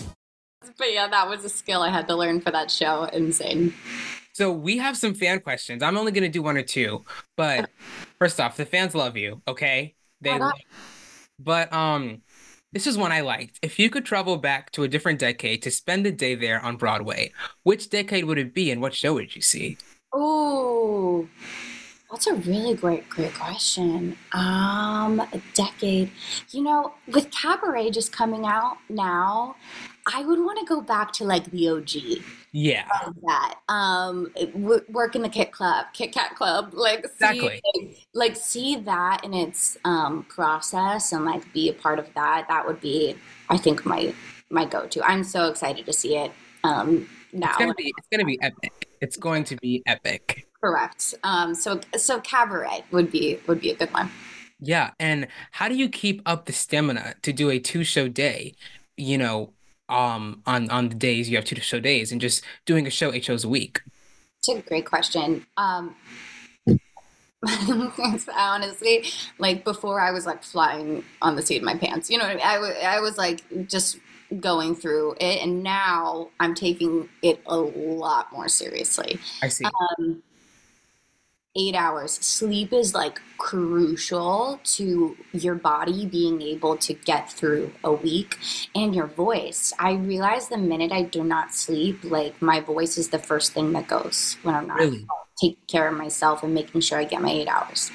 But 0.76 0.92
yeah, 0.92 1.08
that 1.08 1.28
was 1.28 1.44
a 1.44 1.48
skill 1.48 1.82
I 1.82 1.90
had 1.90 2.08
to 2.08 2.16
learn 2.16 2.40
for 2.40 2.50
that 2.50 2.70
show. 2.70 3.04
Insane. 3.04 3.74
So 4.32 4.52
we 4.52 4.78
have 4.78 4.96
some 4.96 5.14
fan 5.14 5.40
questions. 5.40 5.82
I'm 5.82 5.96
only 5.96 6.12
gonna 6.12 6.28
do 6.28 6.42
one 6.42 6.56
or 6.56 6.62
two, 6.62 7.04
but 7.36 7.68
first 8.18 8.40
off, 8.40 8.56
the 8.56 8.64
fans 8.64 8.94
love 8.94 9.16
you. 9.16 9.42
Okay, 9.46 9.94
they. 10.20 10.38
Love 10.38 10.52
But 11.38 11.72
um, 11.72 12.22
this 12.72 12.86
is 12.86 12.96
one 12.96 13.12
I 13.12 13.20
liked. 13.20 13.58
If 13.60 13.78
you 13.78 13.90
could 13.90 14.04
travel 14.04 14.36
back 14.36 14.70
to 14.72 14.84
a 14.84 14.88
different 14.88 15.18
decade 15.18 15.62
to 15.62 15.70
spend 15.70 16.06
a 16.06 16.12
day 16.12 16.34
there 16.34 16.64
on 16.64 16.76
Broadway, 16.76 17.32
which 17.62 17.90
decade 17.90 18.24
would 18.24 18.38
it 18.38 18.54
be, 18.54 18.70
and 18.70 18.80
what 18.80 18.94
show 18.94 19.14
would 19.14 19.34
you 19.34 19.42
see? 19.42 19.76
Oh, 20.12 21.28
that's 22.10 22.26
a 22.26 22.34
really 22.34 22.74
great, 22.74 23.08
great 23.08 23.32
question. 23.34 24.16
Um, 24.32 25.20
a 25.20 25.40
decade. 25.54 26.10
You 26.50 26.62
know, 26.62 26.94
with 27.06 27.30
Cabaret 27.30 27.90
just 27.90 28.12
coming 28.12 28.46
out 28.46 28.78
now, 28.88 29.54
I 30.12 30.24
would 30.24 30.40
want 30.40 30.58
to 30.58 30.64
go 30.66 30.80
back 30.80 31.12
to 31.14 31.24
like 31.24 31.44
the 31.52 31.68
OG. 31.68 32.24
Yeah, 32.52 32.84
that. 33.22 33.60
Um, 33.68 34.32
w- 34.36 34.84
work 34.88 35.14
in 35.14 35.22
the 35.22 35.28
Kit 35.28 35.52
Club, 35.52 35.86
Kit 35.92 36.12
Kat 36.12 36.34
Club, 36.34 36.70
like 36.72 37.06
see, 37.06 37.12
Exactly. 37.20 37.62
like, 37.76 37.96
like 38.12 38.36
see 38.36 38.74
that 38.76 39.24
in 39.24 39.32
its 39.32 39.78
um 39.84 40.24
process 40.28 41.12
and 41.12 41.24
like 41.24 41.52
be 41.52 41.68
a 41.68 41.72
part 41.72 42.00
of 42.00 42.12
that. 42.14 42.46
That 42.48 42.66
would 42.66 42.80
be, 42.80 43.14
I 43.48 43.56
think, 43.56 43.86
my 43.86 44.12
my 44.50 44.64
go 44.64 44.88
to. 44.88 45.04
I'm 45.08 45.22
so 45.22 45.48
excited 45.48 45.86
to 45.86 45.92
see 45.92 46.16
it. 46.16 46.32
Um, 46.64 47.08
now, 47.32 47.50
it's 47.50 47.58
gonna 47.58 47.74
be. 47.74 47.94
It's 47.96 48.08
gonna 48.10 48.24
be 48.24 48.38
epic. 48.42 48.89
It's 49.00 49.16
going 49.16 49.44
to 49.44 49.56
be 49.56 49.82
epic. 49.86 50.46
correct. 50.60 51.14
Um, 51.24 51.54
so 51.54 51.80
so 51.96 52.20
Cabaret 52.20 52.84
would 52.90 53.10
be 53.10 53.38
would 53.46 53.60
be 53.60 53.70
a 53.70 53.76
good 53.76 53.92
one. 53.92 54.10
Yeah, 54.60 54.90
and 55.00 55.26
how 55.52 55.68
do 55.68 55.74
you 55.74 55.88
keep 55.88 56.20
up 56.26 56.44
the 56.44 56.52
stamina 56.52 57.14
to 57.22 57.32
do 57.32 57.48
a 57.48 57.58
two-show 57.58 58.08
day? 58.08 58.54
You 58.96 59.16
know, 59.16 59.52
um, 59.88 60.42
on 60.46 60.70
on 60.70 60.90
the 60.90 60.94
days 60.94 61.30
you 61.30 61.36
have 61.36 61.46
two-show 61.46 61.80
days, 61.80 62.12
and 62.12 62.20
just 62.20 62.44
doing 62.66 62.86
a 62.86 62.90
show 62.90 63.12
eight 63.12 63.24
shows 63.24 63.44
a 63.44 63.48
week. 63.48 63.80
It's 64.38 64.48
a 64.48 64.60
great 64.60 64.86
question. 64.86 65.46
Um, 65.56 65.96
honestly, 68.36 69.04
like 69.38 69.64
before, 69.64 70.00
I 70.00 70.10
was 70.10 70.26
like 70.26 70.42
flying 70.42 71.04
on 71.22 71.36
the 71.36 71.42
seat 71.42 71.58
of 71.58 71.62
my 71.62 71.74
pants. 71.74 72.10
You 72.10 72.18
know, 72.18 72.24
what 72.24 72.32
I, 72.32 72.34
mean? 72.34 72.44
I, 72.44 72.58
wa- 72.58 72.88
I 72.96 73.00
was 73.00 73.16
like 73.16 73.42
just 73.66 73.98
going 74.38 74.74
through 74.74 75.12
it, 75.20 75.42
and 75.42 75.62
now 75.62 76.30
I'm 76.38 76.54
taking 76.54 77.08
it 77.22 77.40
a 77.46 77.56
lot 77.56 78.32
more 78.32 78.48
seriously. 78.48 79.18
I 79.42 79.48
see. 79.48 79.64
Um, 79.64 80.22
eight 81.56 81.74
hours 81.74 82.12
sleep 82.12 82.72
is 82.72 82.94
like 82.94 83.20
crucial 83.36 84.60
to 84.62 85.16
your 85.32 85.56
body 85.56 86.06
being 86.06 86.40
able 86.40 86.76
to 86.76 86.94
get 86.94 87.30
through 87.30 87.72
a 87.82 87.92
week 87.92 88.38
and 88.76 88.94
your 88.94 89.08
voice 89.08 89.72
i 89.80 89.92
realize 89.92 90.48
the 90.48 90.56
minute 90.56 90.92
i 90.92 91.02
do 91.02 91.24
not 91.24 91.52
sleep 91.52 91.98
like 92.04 92.40
my 92.40 92.60
voice 92.60 92.96
is 92.96 93.08
the 93.08 93.18
first 93.18 93.52
thing 93.52 93.72
that 93.72 93.88
goes 93.88 94.36
when 94.44 94.54
i'm 94.54 94.68
not 94.68 94.78
Really? 94.78 95.04
taking 95.40 95.58
care 95.66 95.88
of 95.88 95.96
myself 95.96 96.44
and 96.44 96.54
making 96.54 96.82
sure 96.82 96.98
i 96.98 97.04
get 97.04 97.20
my 97.20 97.30
eight 97.30 97.48
hours 97.48 97.90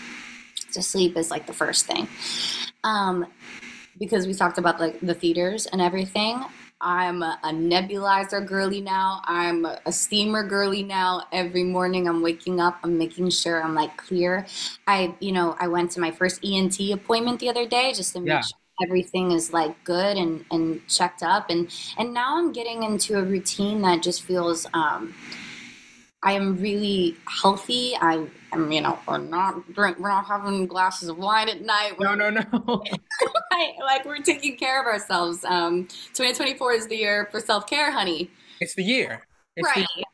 so 0.70 0.82
sleep 0.82 1.16
is 1.16 1.32
like 1.32 1.48
the 1.48 1.54
first 1.54 1.86
thing 1.86 2.10
um 2.84 3.26
because 4.00 4.28
we 4.28 4.34
talked 4.34 4.58
about 4.58 4.80
like 4.80 5.00
the 5.02 5.14
theaters 5.14 5.66
and 5.68 5.82
everything 5.82 6.44
I'm 6.82 7.24
a, 7.24 7.40
a 7.44 7.50
nebulizer 7.52 8.46
girly 8.46 8.82
now. 8.82 9.22
I'm 9.24 9.66
a, 9.66 9.80
a 9.86 9.92
steamer 9.94 10.44
girly 10.44 10.84
now. 10.84 11.24
Every 11.32 11.64
morning 11.64 12.08
I'm 12.08 12.22
waking 12.22 12.60
up, 12.60 12.80
I'm 12.84 12.98
making 12.98 13.30
sure 13.30 13.64
I'm 13.64 13.74
like 13.74 13.96
clear. 13.98 14.46
I, 14.86 15.16
you 15.20 15.32
know, 15.32 15.56
I 15.60 15.68
went 15.70 15.92
to 15.92 16.00
my 16.02 16.12
first 16.12 16.44
ENT 16.44 16.92
appointment 16.92 17.40
the 17.40 17.50
other 17.50 17.66
day 17.66 17.94
just 17.94 18.14
to 18.14 18.20
make 18.22 18.44
Yeah. 18.44 18.44
sure 18.44 18.60
everything 18.84 19.32
is 19.32 19.54
like 19.54 19.82
good 19.86 20.18
and 20.18 20.44
and 20.52 20.86
checked 20.90 21.24
up 21.24 21.50
and 21.50 21.72
and 21.98 22.14
now 22.14 22.38
I'm 22.38 22.52
getting 22.52 22.84
into 22.84 23.18
a 23.18 23.24
routine 23.24 23.82
that 23.84 24.04
just 24.04 24.22
feels 24.24 24.68
um 24.74 25.16
I 26.26 26.32
am 26.32 26.58
really 26.58 27.16
healthy. 27.28 27.96
I 28.02 28.26
am, 28.52 28.72
you 28.72 28.82
know, 28.82 28.98
we're 29.08 29.20
not 29.20 29.72
drink, 29.74 30.00
we're 30.00 30.10
not 30.10 30.26
having 30.26 30.66
glasses 30.66 31.08
of 31.08 31.20
wine 31.20 31.50
at 31.50 31.62
night. 31.62 31.94
No, 32.00 32.10
We're, 32.10 32.16
no, 32.16 32.30
no. 32.32 32.42
right, 33.52 33.74
like 33.80 34.06
we're 34.06 34.18
taking 34.18 34.58
care 34.58 34.82
of 34.82 34.88
ourselves. 34.88 35.46
Um, 35.46 35.84
2024 36.14 36.74
is 36.74 36.88
the 36.88 36.98
year 36.98 37.30
for 37.32 37.40
self 37.40 37.68
care, 37.68 37.92
honey. 37.92 38.32
It's 38.60 38.74
the 38.74 38.84
year. 38.84 39.22
It's 39.56 39.72
the- 39.76 39.82
right. 39.82 40.06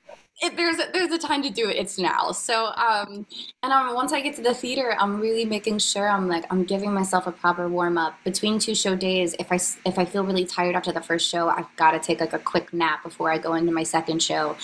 There's 0.56 0.80
a, 0.80 0.90
there's 0.92 1.12
a 1.12 1.20
time 1.20 1.44
to 1.44 1.52
do 1.52 1.70
it. 1.70 1.76
It's 1.78 2.00
now. 2.00 2.32
So 2.32 2.74
um, 2.76 3.28
and 3.62 3.72
um, 3.72 3.94
once 3.94 4.12
I 4.12 4.22
get 4.22 4.36
to 4.38 4.42
the 4.42 4.56
theater, 4.56 4.96
I'm 5.00 5.22
really 5.22 5.46
making 5.46 5.78
sure 5.78 6.10
I'm 6.10 6.28
like 6.28 6.46
I'm 6.52 6.64
giving 6.64 6.92
myself 6.92 7.28
a 7.28 7.32
proper 7.32 7.70
warm 7.70 7.96
up 8.00 8.16
between 8.24 8.58
two 8.58 8.74
show 8.74 8.96
days. 8.96 9.36
If 9.38 9.52
I 9.52 9.60
if 9.86 10.00
I 10.00 10.06
feel 10.06 10.24
really 10.24 10.46
tired 10.46 10.76
after 10.76 10.92
the 10.92 11.02
first 11.02 11.30
show, 11.30 11.48
I've 11.48 11.68
got 11.76 11.92
to 11.92 12.00
take 12.00 12.20
like 12.20 12.34
a 12.34 12.40
quick 12.40 12.74
nap 12.74 13.04
before 13.04 13.32
I 13.32 13.38
go 13.38 13.54
into 13.54 13.72
my 13.72 13.84
second 13.84 14.24
show. 14.24 14.58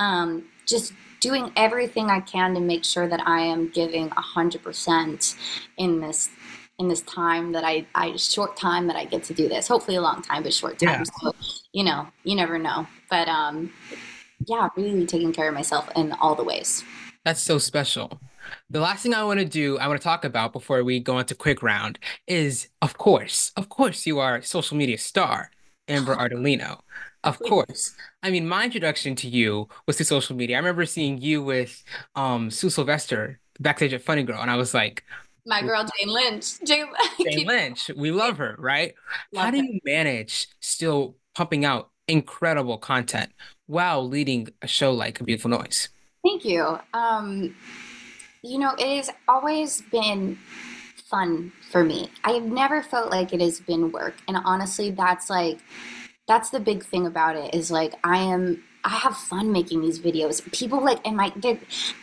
Um, 0.00 0.46
just 0.66 0.92
doing 1.20 1.52
everything 1.56 2.10
I 2.10 2.20
can 2.20 2.54
to 2.54 2.60
make 2.60 2.84
sure 2.84 3.06
that 3.06 3.20
I 3.26 3.40
am 3.40 3.68
giving 3.68 4.08
hundred 4.10 4.62
percent 4.62 5.36
in 5.76 6.00
this 6.00 6.30
in 6.78 6.88
this 6.88 7.02
time 7.02 7.52
that 7.52 7.62
I, 7.62 7.86
I 7.94 8.16
short 8.16 8.56
time 8.56 8.86
that 8.86 8.96
I 8.96 9.04
get 9.04 9.22
to 9.24 9.34
do 9.34 9.48
this. 9.48 9.68
Hopefully 9.68 9.98
a 9.98 10.00
long 10.00 10.22
time, 10.22 10.42
but 10.42 10.54
short 10.54 10.78
time. 10.78 11.04
Yeah. 11.04 11.04
So 11.20 11.34
you 11.72 11.84
know, 11.84 12.08
you 12.24 12.34
never 12.34 12.58
know. 12.58 12.86
But 13.10 13.28
um, 13.28 13.72
yeah, 14.46 14.68
really 14.76 15.06
taking 15.06 15.32
care 15.32 15.48
of 15.48 15.54
myself 15.54 15.88
in 15.94 16.12
all 16.12 16.34
the 16.34 16.44
ways. 16.44 16.82
That's 17.24 17.42
so 17.42 17.58
special. 17.58 18.18
The 18.70 18.80
last 18.80 19.02
thing 19.02 19.14
I 19.14 19.24
want 19.24 19.40
to 19.40 19.44
do, 19.44 19.78
I 19.78 19.86
want 19.88 20.00
to 20.00 20.04
talk 20.04 20.24
about 20.24 20.52
before 20.52 20.82
we 20.82 21.00
go 21.00 21.18
into 21.18 21.34
quick 21.34 21.62
round 21.62 21.98
is, 22.26 22.68
of 22.80 22.96
course, 22.96 23.52
of 23.56 23.68
course, 23.68 24.06
you 24.06 24.18
are 24.18 24.36
a 24.36 24.42
social 24.42 24.76
media 24.76 24.98
star, 24.98 25.50
Amber 25.86 26.16
Ardolino. 26.16 26.80
Of 27.24 27.38
course. 27.38 27.94
I 28.22 28.30
mean, 28.30 28.48
my 28.48 28.64
introduction 28.64 29.14
to 29.16 29.28
you 29.28 29.68
was 29.86 29.96
to 29.96 30.04
social 30.04 30.36
media. 30.36 30.56
I 30.56 30.60
remember 30.60 30.86
seeing 30.86 31.18
you 31.20 31.42
with 31.42 31.82
um 32.14 32.50
Sue 32.50 32.70
Sylvester 32.70 33.38
backstage 33.58 33.92
at 33.92 34.02
Funny 34.02 34.22
Girl, 34.22 34.40
and 34.40 34.50
I 34.50 34.56
was 34.56 34.72
like, 34.74 35.04
My 35.46 35.62
girl 35.62 35.84
Jane 35.98 36.12
Lynch. 36.12 36.60
Jane, 36.64 36.86
Jane 37.20 37.46
Lynch, 37.46 37.90
we 37.96 38.10
love 38.10 38.38
her, 38.38 38.56
right? 38.58 38.94
How 39.34 39.50
do 39.50 39.58
you 39.58 39.80
manage 39.84 40.48
still 40.60 41.16
pumping 41.34 41.64
out 41.64 41.90
incredible 42.08 42.78
content 42.78 43.30
while 43.66 44.06
leading 44.06 44.48
a 44.62 44.66
show 44.66 44.92
like 44.92 45.20
A 45.20 45.24
Beautiful 45.24 45.50
Noise? 45.50 45.90
Thank 46.24 46.44
you. 46.44 46.78
Um, 46.92 47.54
you 48.42 48.58
know, 48.58 48.74
it 48.78 48.96
has 48.96 49.10
always 49.28 49.82
been 49.92 50.38
fun 51.10 51.52
for 51.70 51.84
me. 51.84 52.10
I 52.24 52.32
have 52.32 52.44
never 52.44 52.82
felt 52.82 53.10
like 53.10 53.32
it 53.32 53.40
has 53.40 53.60
been 53.60 53.92
work. 53.92 54.14
And 54.28 54.36
honestly, 54.44 54.90
that's 54.90 55.28
like, 55.30 55.58
that's 56.30 56.50
the 56.50 56.60
big 56.60 56.84
thing 56.84 57.08
about 57.08 57.34
it 57.34 57.52
is 57.52 57.72
like, 57.72 57.92
I 58.04 58.18
am, 58.18 58.62
I 58.84 58.90
have 58.90 59.16
fun 59.16 59.50
making 59.50 59.80
these 59.80 59.98
videos. 59.98 60.48
People 60.52 60.80
like, 60.80 61.04
and 61.04 61.16
my, 61.16 61.32
the, 61.34 61.58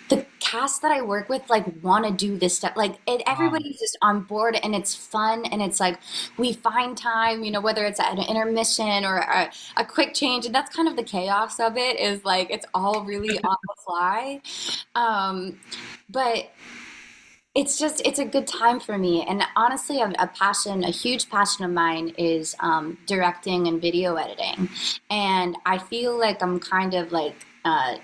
the 0.09 0.25
cast 0.41 0.81
that 0.81 0.91
I 0.91 1.01
work 1.01 1.29
with, 1.29 1.49
like, 1.49 1.63
want 1.81 2.03
to 2.03 2.11
do 2.11 2.37
this 2.37 2.57
stuff. 2.57 2.73
Like, 2.75 2.97
it, 3.07 3.21
everybody's 3.25 3.79
just 3.79 3.97
on 4.01 4.23
board 4.23 4.59
and 4.61 4.75
it's 4.75 4.93
fun. 4.93 5.45
And 5.45 5.61
it's 5.61 5.79
like, 5.79 5.97
we 6.37 6.51
find 6.51 6.97
time, 6.97 7.45
you 7.45 7.51
know, 7.51 7.61
whether 7.61 7.85
it's 7.85 8.01
at 8.01 8.19
an 8.19 8.25
intermission 8.27 9.05
or 9.05 9.15
a, 9.15 9.49
a 9.77 9.85
quick 9.85 10.13
change. 10.13 10.45
And 10.45 10.53
that's 10.53 10.75
kind 10.75 10.89
of 10.89 10.97
the 10.97 11.03
chaos 11.03 11.61
of 11.61 11.77
it 11.77 11.97
is 11.97 12.25
like, 12.25 12.51
it's 12.51 12.65
all 12.73 13.05
really 13.05 13.39
on 13.45 13.55
the 13.63 13.75
fly. 13.81 14.41
Um, 14.93 15.57
but 16.09 16.51
it's 17.57 17.79
just 17.79 18.03
it's 18.05 18.19
a 18.19 18.25
good 18.25 18.45
time 18.45 18.79
for 18.79 18.97
me. 18.99 19.25
And 19.27 19.41
honestly 19.55 19.99
a, 19.99 20.13
a 20.19 20.27
passion 20.27 20.83
a 20.83 20.91
huge 20.91 21.27
passion 21.29 21.65
of 21.65 21.71
mine 21.71 22.13
is 22.17 22.55
um, 22.59 22.99
directing 23.07 23.67
and 23.67 23.81
video 23.81 24.15
editing. 24.15 24.69
And 25.09 25.57
i 25.65 25.77
feel 25.77 26.17
like 26.17 26.41
i'm 26.41 26.59
kind 26.59 26.93
of 26.93 27.11
like 27.11 27.35
uh, 27.65 27.95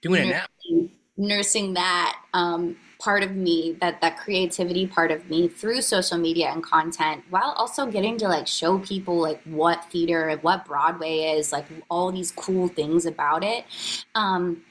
Doing 0.00 0.28
it 0.28 0.30
now. 0.30 0.46
nursing, 0.64 0.90
nursing 1.18 1.74
that 1.74 2.18
um, 2.32 2.76
part 2.98 3.22
of 3.22 3.36
me 3.36 3.76
that 3.82 4.00
that 4.00 4.16
creativity 4.16 4.86
part 4.86 5.10
of 5.10 5.28
me 5.28 5.46
through 5.46 5.82
social 5.82 6.16
media 6.16 6.48
and 6.50 6.62
content 6.62 7.22
while 7.28 7.54
also 7.58 7.84
getting 7.86 8.16
to 8.16 8.26
like 8.26 8.46
show 8.46 8.78
people 8.78 9.18
like 9.18 9.42
what 9.44 9.84
theater 9.90 10.28
and 10.28 10.42
what 10.42 10.64
broadway 10.64 11.18
is 11.36 11.52
like 11.52 11.66
all 11.90 12.10
these 12.10 12.32
cool 12.32 12.68
things 12.68 13.04
about 13.04 13.44
it. 13.44 13.66
Um, 14.14 14.62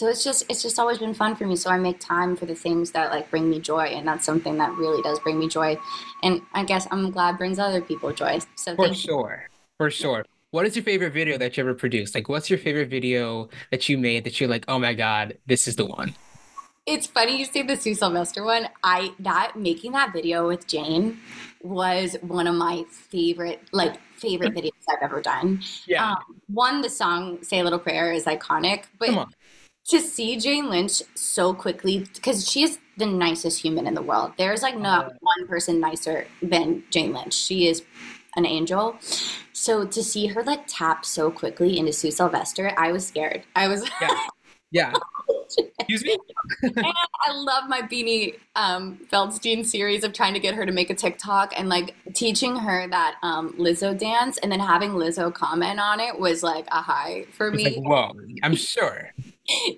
so 0.00 0.08
it's 0.08 0.24
just 0.24 0.44
it's 0.48 0.62
just 0.62 0.78
always 0.78 0.98
been 0.98 1.12
fun 1.12 1.36
for 1.36 1.46
me 1.46 1.54
so 1.54 1.70
i 1.70 1.78
make 1.78 2.00
time 2.00 2.34
for 2.34 2.46
the 2.46 2.54
things 2.54 2.90
that 2.92 3.10
like 3.10 3.30
bring 3.30 3.50
me 3.50 3.60
joy 3.60 3.84
and 3.96 4.08
that's 4.08 4.24
something 4.24 4.56
that 4.56 4.72
really 4.72 5.02
does 5.02 5.18
bring 5.20 5.38
me 5.38 5.46
joy 5.46 5.78
and 6.22 6.40
i 6.54 6.64
guess 6.64 6.88
i'm 6.90 7.10
glad 7.10 7.36
brings 7.36 7.58
other 7.58 7.82
people 7.82 8.10
joy 8.12 8.38
so 8.56 8.74
For 8.74 8.84
thank 8.84 8.96
you 8.96 9.02
sure. 9.02 9.50
For 9.80 9.90
sure. 9.90 10.26
What 10.50 10.66
is 10.66 10.76
your 10.76 10.82
favorite 10.82 11.14
video 11.14 11.38
that 11.38 11.56
you 11.56 11.62
ever 11.62 11.72
produced? 11.72 12.14
Like, 12.14 12.28
what's 12.28 12.50
your 12.50 12.58
favorite 12.58 12.90
video 12.90 13.48
that 13.70 13.88
you 13.88 13.96
made 13.96 14.24
that 14.24 14.38
you're 14.38 14.50
like, 14.50 14.66
oh 14.68 14.78
my 14.78 14.92
God, 14.92 15.38
this 15.46 15.66
is 15.66 15.76
the 15.76 15.86
one? 15.86 16.14
It's 16.84 17.06
funny 17.06 17.38
you 17.38 17.46
say 17.46 17.62
the 17.62 17.78
Sue 17.78 17.94
Sylvester 17.94 18.44
one. 18.44 18.68
I 18.84 19.14
that 19.20 19.52
making 19.56 19.92
that 19.92 20.12
video 20.12 20.46
with 20.46 20.66
Jane 20.66 21.18
was 21.62 22.14
one 22.20 22.46
of 22.46 22.56
my 22.56 22.84
favorite 22.90 23.62
like 23.72 23.98
favorite 24.16 24.52
videos 24.54 24.72
I've 24.86 25.02
ever 25.02 25.22
done. 25.22 25.62
Yeah. 25.86 26.10
Um, 26.10 26.42
one, 26.48 26.82
the 26.82 26.90
song 26.90 27.42
"Say 27.42 27.60
a 27.60 27.64
Little 27.64 27.78
Prayer" 27.78 28.12
is 28.12 28.24
iconic, 28.26 28.84
but 28.98 29.08
Come 29.08 29.18
on. 29.18 29.34
To 29.90 30.00
see 30.00 30.36
Jane 30.36 30.68
Lynch 30.70 31.02
so 31.14 31.54
quickly 31.54 32.06
because 32.14 32.48
she 32.48 32.62
is 32.62 32.78
the 32.96 33.06
nicest 33.06 33.60
human 33.60 33.86
in 33.86 33.94
the 33.94 34.02
world. 34.02 34.32
There's 34.36 34.62
like 34.62 34.78
not 34.78 35.12
one 35.20 35.48
person 35.48 35.80
nicer 35.80 36.26
than 36.42 36.84
Jane 36.90 37.12
Lynch. 37.12 37.34
She 37.34 37.66
is 37.66 37.82
an 38.36 38.46
angel. 38.46 38.96
So 39.52 39.86
to 39.86 40.02
see 40.02 40.26
her 40.28 40.42
like 40.42 40.64
tap 40.66 41.04
so 41.04 41.30
quickly 41.30 41.78
into 41.78 41.92
Sue 41.92 42.10
Sylvester, 42.10 42.72
I 42.78 42.92
was 42.92 43.06
scared. 43.06 43.42
I 43.56 43.68
was 43.68 43.88
Yeah. 44.00 44.26
Yeah. 44.72 44.92
Excuse 45.80 46.04
me? 46.04 46.16
and 46.62 46.84
I 47.26 47.32
love 47.32 47.68
my 47.68 47.82
Beanie 47.82 48.36
um, 48.54 49.00
Feldstein 49.12 49.66
series 49.66 50.04
of 50.04 50.12
trying 50.12 50.32
to 50.34 50.38
get 50.40 50.54
her 50.54 50.64
to 50.64 50.70
make 50.70 50.90
a 50.90 50.94
TikTok 50.94 51.52
and 51.58 51.68
like 51.68 51.94
teaching 52.14 52.54
her 52.54 52.86
that 52.88 53.16
um, 53.24 53.52
Lizzo 53.54 53.98
dance 53.98 54.38
and 54.38 54.52
then 54.52 54.60
having 54.60 54.92
Lizzo 54.92 55.34
comment 55.34 55.80
on 55.80 55.98
it 55.98 56.18
was 56.20 56.44
like 56.44 56.66
a 56.70 56.80
high 56.80 57.26
for 57.36 57.48
It's 57.48 57.56
me. 57.56 57.64
like, 57.64 57.84
whoa, 57.84 58.12
I'm 58.44 58.54
sure. 58.54 59.10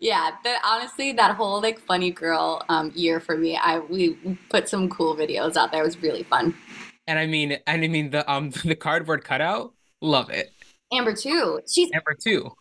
Yeah, 0.01 0.33
the, 0.45 0.55
honestly, 0.65 1.13
that 1.13 1.37
whole 1.37 1.61
like 1.61 1.81
funny 1.81 2.11
girl 2.11 2.63
um, 2.69 2.93
year 2.95 3.21
for 3.21 3.37
me, 3.37 3.57
I 3.57 3.79
we 3.79 4.15
put 4.49 4.69
some 4.69 4.89
cool 4.89 5.17
videos 5.17 5.57
out 5.57 5.73
there. 5.73 5.83
It 5.83 5.87
was 5.87 6.03
really 6.03 6.23
fun. 6.23 6.55
And 7.07 7.19
I 7.19 7.27
mean, 7.27 7.59
and 7.67 7.85
I 7.85 7.89
mean 7.89 8.11
the 8.11 8.31
um 8.31 8.51
the 8.65 8.77
cardboard 8.77 9.25
cutout, 9.25 9.75
love 10.01 10.31
it. 10.31 10.53
Amber 10.93 11.15
too. 11.15 11.61
She's 11.73 11.91
Amber 11.93 12.15
too. 12.15 12.53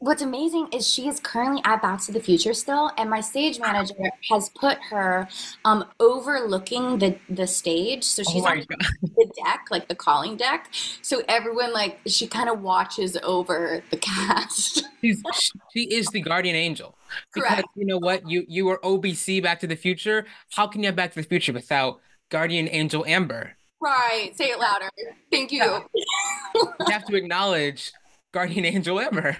What's 0.00 0.22
amazing 0.22 0.66
is 0.72 0.88
she 0.88 1.06
is 1.06 1.20
currently 1.20 1.62
at 1.64 1.80
Back 1.80 2.00
to 2.02 2.12
the 2.12 2.20
Future 2.20 2.54
still, 2.54 2.90
and 2.98 3.08
my 3.08 3.20
stage 3.20 3.60
manager 3.60 3.94
has 4.30 4.48
put 4.48 4.78
her 4.90 5.28
um, 5.64 5.84
overlooking 6.00 6.98
the 6.98 7.16
the 7.28 7.46
stage, 7.46 8.02
so 8.02 8.22
Oh 8.26 8.32
she's 8.32 8.42
my 8.42 8.52
on 8.52 8.66
the 9.02 9.30
deck, 9.44 9.66
like 9.70 9.88
the 9.88 9.94
calling 9.94 10.36
deck. 10.36 10.68
So 11.02 11.22
everyone 11.28 11.72
like 11.72 12.00
she 12.06 12.26
kind 12.26 12.48
of 12.48 12.62
watches 12.62 13.16
over 13.22 13.82
the 13.90 13.96
cast. 13.96 14.84
She's, 15.00 15.22
she 15.72 15.84
is 15.84 16.08
the 16.08 16.20
guardian 16.20 16.54
angel. 16.54 16.94
Because 17.32 17.48
Correct. 17.48 17.68
you 17.74 17.86
know 17.86 17.96
what? 17.96 18.28
You 18.28 18.44
you 18.46 18.66
were 18.66 18.78
OBC 18.84 19.42
Back 19.42 19.60
to 19.60 19.66
the 19.66 19.76
Future. 19.76 20.26
How 20.52 20.66
can 20.66 20.82
you 20.82 20.88
have 20.88 20.96
Back 20.96 21.12
to 21.12 21.22
the 21.22 21.26
Future 21.26 21.54
without 21.54 22.00
guardian 22.28 22.68
angel 22.68 23.06
Amber? 23.06 23.56
right, 23.80 24.30
say 24.34 24.46
it 24.46 24.58
louder. 24.58 24.90
Thank 25.30 25.52
you. 25.52 25.64
You 26.54 26.68
have 26.88 27.06
to 27.06 27.16
acknowledge 27.16 27.92
guardian 28.32 28.64
angel 28.66 29.00
Amber. 29.00 29.36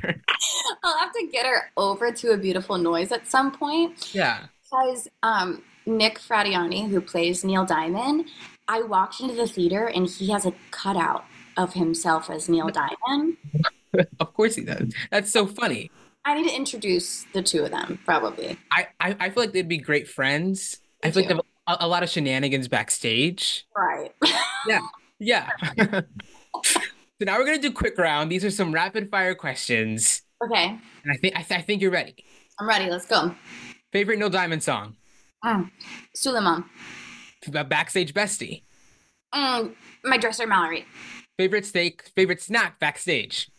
I'll 0.85 0.98
have 0.98 1.12
to 1.12 1.29
get 1.31 1.46
her 1.46 1.70
over 1.76 2.12
to 2.12 2.31
a 2.33 2.37
beautiful 2.37 2.79
noise 2.79 3.12
at 3.12 3.26
some 3.29 3.53
point. 3.53 4.14
yeah. 4.14 4.46
Because 4.64 5.09
um, 5.22 5.62
Nick 5.87 6.18
Fradiani, 6.20 6.88
who 6.88 7.00
plays 7.00 7.44
Neil 7.44 7.64
Diamond, 7.64 8.26
I 8.68 8.83
walked 8.83 9.20
into 9.20 9.35
the 9.35 9.48
theater 9.48 9.87
and 9.87 10.09
he 10.09 10.31
has 10.31 10.46
a 10.46 10.53
cutout 10.70 11.24
of 11.57 11.74
himself 11.74 12.31
as 12.31 12.48
Neil 12.48 12.68
Diamond. 12.72 13.37
Of 14.20 14.33
course 14.35 14.55
he 14.55 14.62
does. 14.62 14.94
That's 15.11 15.33
so 15.33 15.46
funny. 15.46 15.90
I 16.24 16.35
need 16.40 16.48
to 16.48 16.55
introduce 16.55 17.24
the 17.33 17.42
two 17.42 17.64
of 17.64 17.70
them, 17.72 17.98
probably. 18.05 18.57
I, 18.70 18.88
I, 19.00 19.16
I 19.18 19.31
feel 19.31 19.42
like 19.42 19.53
they'd 19.53 19.66
be 19.68 19.79
great 19.79 20.07
friends. 20.07 20.79
I 21.03 21.11
feel 21.11 21.22
like 21.22 21.29
they 21.29 21.35
have 21.35 21.44
a, 21.81 21.87
a 21.87 21.88
lot 21.88 22.03
of 22.05 22.11
shenanigans 22.11 22.68
backstage. 22.68 23.66
Right. 23.76 24.12
Yeah. 24.68 24.81
Yeah. 25.18 25.48
So 27.20 27.26
now 27.26 27.37
we're 27.37 27.44
gonna 27.44 27.59
do 27.59 27.70
quick 27.70 27.98
round. 27.98 28.33
These 28.33 28.46
are 28.46 28.50
some 28.50 28.72
rapid 28.72 29.11
fire 29.11 29.35
questions, 29.35 30.22
okay, 30.42 30.68
and 30.68 31.12
I 31.12 31.16
think 31.18 31.37
I, 31.37 31.42
th- 31.42 31.61
I 31.61 31.62
think 31.62 31.83
you're 31.83 31.90
ready. 31.90 32.14
I'm 32.59 32.66
ready. 32.66 32.88
Let's 32.88 33.04
go. 33.04 33.35
Favorite 33.92 34.18
Neil 34.18 34.30
Diamond 34.30 34.62
song? 34.62 34.96
Mm. 35.44 35.70
Soolaimón. 36.16 36.64
B- 37.44 37.62
Backstage 37.62 38.14
bestie. 38.14 38.62
Mm, 39.35 39.74
my 40.02 40.16
dresser, 40.16 40.46
Mallory. 40.46 40.87
Favorite 41.38 41.66
steak, 41.66 42.04
favorite 42.16 42.40
snack 42.40 42.80
backstage. 42.80 43.50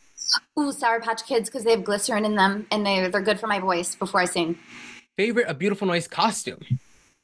Ooh, 0.60 0.72
Sour 0.72 1.00
Patch 1.00 1.24
Kids 1.28 1.48
because 1.48 1.64
they 1.64 1.72
have 1.72 1.84
glycerin 1.84 2.26
in 2.26 2.36
them 2.36 2.66
and 2.72 2.84
they 2.84 3.08
they're 3.10 3.22
good 3.22 3.40
for 3.40 3.46
my 3.48 3.60
voice 3.60 3.94
before 3.94 4.22
I 4.22 4.26
sing. 4.26 4.58
Favorite 5.18 5.46
A 5.48 5.54
Beautiful 5.54 5.86
Noise 5.86 6.08
costume. 6.08 6.62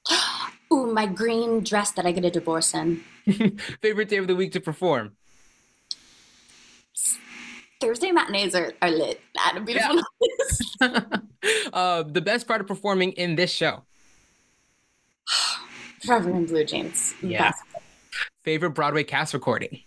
Ooh, 0.71 0.93
my 0.93 1.07
green 1.07 1.63
dress 1.63 1.89
that 1.93 2.05
I 2.05 2.11
get 2.11 2.25
a 2.25 2.29
divorce 2.29 2.75
in. 2.75 3.01
favorite 3.81 4.09
day 4.09 4.17
of 4.17 4.27
the 4.27 4.35
week 4.35 4.51
to 4.51 4.59
perform. 4.59 5.15
Thursday 7.79 8.11
matinees 8.11 8.55
are, 8.55 8.73
are 8.81 8.89
lit 8.89 9.21
at 9.45 9.57
a 9.57 9.61
beautiful 9.61 10.01
yeah. 10.81 11.01
uh, 11.73 12.03
the 12.03 12.21
best 12.21 12.47
part 12.47 12.61
of 12.61 12.67
performing 12.67 13.11
in 13.13 13.35
this 13.35 13.51
show. 13.51 13.83
Forever 16.05 16.29
in 16.31 16.45
Blue 16.45 16.63
Jeans. 16.63 17.13
Yeah. 17.21 17.49
Best. 17.49 17.63
Favorite 18.43 18.71
Broadway 18.71 19.03
cast 19.03 19.33
recording. 19.33 19.81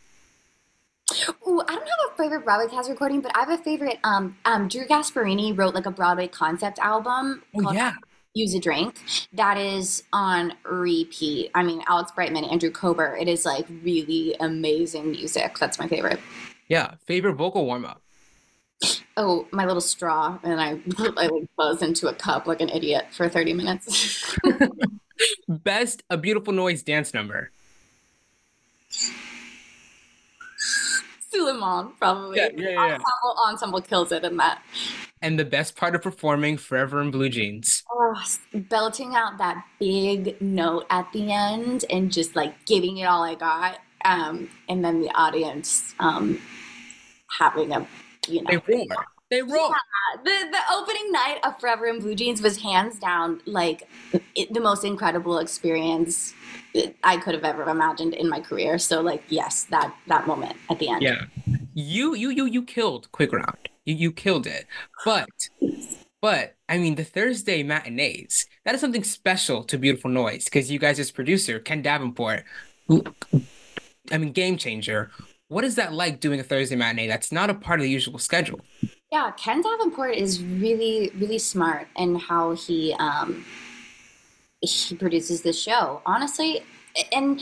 Ooh, 1.47 1.61
I 1.61 1.75
don't 1.75 1.79
have 1.79 2.13
a 2.13 2.17
favorite 2.17 2.45
Broadway 2.45 2.69
cast 2.71 2.89
recording, 2.89 3.21
but 3.21 3.37
I 3.37 3.41
have 3.41 3.51
a 3.51 3.63
favorite. 3.63 3.99
Um, 4.05 4.37
um, 4.45 4.69
Drew 4.69 4.87
Gasparini 4.87 5.57
wrote 5.57 5.75
like 5.75 5.87
a 5.87 5.91
Broadway 5.91 6.29
concept 6.29 6.79
album. 6.79 7.43
Oh 7.57 7.73
yeah. 7.73 7.95
Use 8.35 8.55
a 8.55 8.61
drink 8.61 8.97
that 9.33 9.57
is 9.57 10.05
on 10.13 10.53
repeat. 10.63 11.51
I 11.53 11.65
mean, 11.65 11.83
Alex 11.89 12.13
Brightman, 12.13 12.45
Andrew 12.45 12.71
Kober. 12.71 13.17
It 13.17 13.27
is 13.27 13.45
like 13.45 13.67
really 13.83 14.37
amazing 14.39 15.11
music. 15.11 15.59
That's 15.59 15.81
my 15.81 15.89
favorite. 15.89 16.21
Yeah, 16.71 16.95
favorite 17.05 17.35
vocal 17.35 17.67
warm 17.67 17.85
up. 17.85 18.01
Oh, 19.17 19.49
my 19.51 19.67
little 19.67 19.81
straw, 19.81 20.39
and 20.45 20.61
I 20.61 20.81
I 21.19 21.27
like 21.27 21.49
buzz 21.59 21.83
into 21.83 22.07
a 22.07 22.15
cup 22.15 22.47
like 22.47 22.61
an 22.61 22.69
idiot 22.69 23.07
for 23.11 23.29
thirty 23.29 23.53
minutes. 23.53 24.39
Best 25.49 26.05
a 26.09 26.17
beautiful 26.17 26.55
noise 26.55 26.85
dance 26.85 27.13
number. 27.13 27.51
Soolaimón, 31.35 31.93
probably. 31.99 32.39
Yeah, 32.39 32.49
yeah, 32.57 32.69
yeah. 32.71 32.79
Ensemble, 32.79 33.37
ensemble 33.47 33.81
kills 33.83 34.13
it 34.13 34.25
in 34.25 34.37
that. 34.37 34.63
And 35.21 35.39
the 35.39 35.45
best 35.45 35.77
part 35.77 35.95
of 35.95 36.03
performing 36.03 36.57
Forever 36.57 37.03
in 37.03 37.11
Blue 37.11 37.29
Jeans. 37.29 37.83
Oh, 37.91 38.17
belting 38.55 39.15
out 39.15 39.39
that 39.39 39.65
big 39.79 40.41
note 40.41 40.87
at 40.89 41.13
the 41.13 41.31
end 41.31 41.85
and 41.91 42.11
just 42.11 42.35
like 42.35 42.65
giving 42.65 42.99
it 42.99 43.05
all 43.05 43.23
I 43.23 43.35
got. 43.35 43.81
Um, 44.05 44.49
and 44.69 44.83
then 44.83 45.03
the 45.03 45.11
audience 45.11 45.95
um, 45.99 46.41
having 47.39 47.73
a, 47.73 47.87
you 48.29 48.43
know. 48.43 48.51
They 48.51 48.75
roar. 48.75 49.07
They 49.31 49.43
roar. 49.43 49.71
Yeah, 49.71 50.23
the, 50.25 50.51
the 50.51 50.75
opening 50.75 51.13
night 51.13 51.39
of 51.45 51.59
Forever 51.61 51.87
in 51.87 52.01
Blue 52.01 52.17
Jeans 52.17 52.43
was 52.43 52.61
hands 52.61 52.99
down 52.99 53.41
like 53.47 53.89
it, 54.35 54.53
the 54.53 54.61
most 54.61 54.85
incredible 54.85 55.39
experience 55.39 56.35
I 57.05 57.17
could 57.17 57.35
have 57.35 57.45
ever 57.45 57.63
imagined 57.63 58.15
in 58.15 58.29
my 58.29 58.41
career. 58.41 58.77
So 58.79 59.01
like, 59.01 59.23
yes, 59.29 59.65
that 59.71 59.95
that 60.09 60.27
moment 60.27 60.57
at 60.69 60.81
the 60.81 60.89
end. 60.89 61.03
Yeah, 61.03 61.27
you 61.75 62.15
you 62.15 62.31
you 62.31 62.47
you 62.47 62.65
killed 62.65 63.11
Quick 63.13 63.33
Round. 63.33 63.69
You 63.85 63.95
you 63.95 64.11
killed 64.11 64.49
it. 64.49 64.67
But 65.05 65.29
but 66.21 66.57
I 66.69 66.79
mean, 66.79 66.97
the 66.97 67.05
Thursday 67.05 67.63
matinees 67.63 68.47
that 68.65 68.75
is 68.75 68.81
something 68.81 69.05
special 69.05 69.63
to 69.65 69.79
Beautiful 69.79 70.11
Noise 70.11 70.47
because 70.47 70.73
you 70.73 70.81
guys, 70.81 70.99
as 70.99 71.13
producer 71.13 71.61
Ken 71.61 71.83
Davenport, 71.83 72.45
who, 72.89 73.05
I 74.11 74.19
mean, 74.19 74.33
game 74.33 74.57
changer. 74.57 75.13
What 75.51 75.65
is 75.65 75.75
that 75.75 75.93
like 75.93 76.21
doing 76.21 76.39
a 76.39 76.45
Thursday 76.45 76.77
matinee? 76.77 77.09
That's 77.09 77.33
not 77.33 77.51
a 77.51 77.55
part 77.55 77.81
of 77.81 77.85
the 77.85 77.91
usual 77.91 78.21
schedule. 78.21 78.61
Yeah, 79.11 79.33
Ken 79.33 79.61
Davenport 79.61 80.15
is 80.15 80.41
really 80.41 81.11
really 81.19 81.41
smart 81.41 81.89
in 81.97 82.15
how 82.15 82.53
he 82.53 82.95
um 83.01 83.45
he 84.61 84.95
produces 84.95 85.43
the 85.43 85.53
show. 85.53 86.03
Honestly, 86.07 86.61
and 87.11 87.41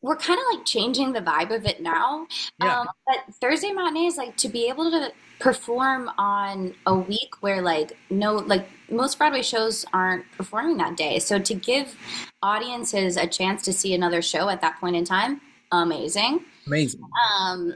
we're 0.00 0.14
kind 0.14 0.38
of 0.38 0.56
like 0.56 0.64
changing 0.64 1.12
the 1.12 1.20
vibe 1.20 1.52
of 1.52 1.66
it 1.66 1.82
now. 1.82 2.28
Yeah. 2.60 2.82
Um, 2.82 2.88
but 3.04 3.34
Thursday 3.40 3.72
matinees, 3.72 4.16
like 4.16 4.36
to 4.36 4.48
be 4.48 4.68
able 4.68 4.92
to 4.92 5.12
perform 5.40 6.08
on 6.18 6.72
a 6.86 6.94
week 6.94 7.34
where 7.40 7.62
like 7.62 7.96
no 8.10 8.36
like 8.36 8.68
most 8.88 9.18
Broadway 9.18 9.42
shows 9.42 9.84
aren't 9.92 10.24
performing 10.36 10.76
that 10.76 10.96
day. 10.96 11.18
So 11.18 11.40
to 11.40 11.52
give 11.52 11.96
audiences 12.44 13.16
a 13.16 13.26
chance 13.26 13.62
to 13.62 13.72
see 13.72 13.92
another 13.92 14.22
show 14.22 14.48
at 14.48 14.60
that 14.60 14.78
point 14.78 14.94
in 14.94 15.04
time, 15.04 15.40
amazing. 15.72 16.44
Amazing. 16.66 17.02
Um 17.38 17.74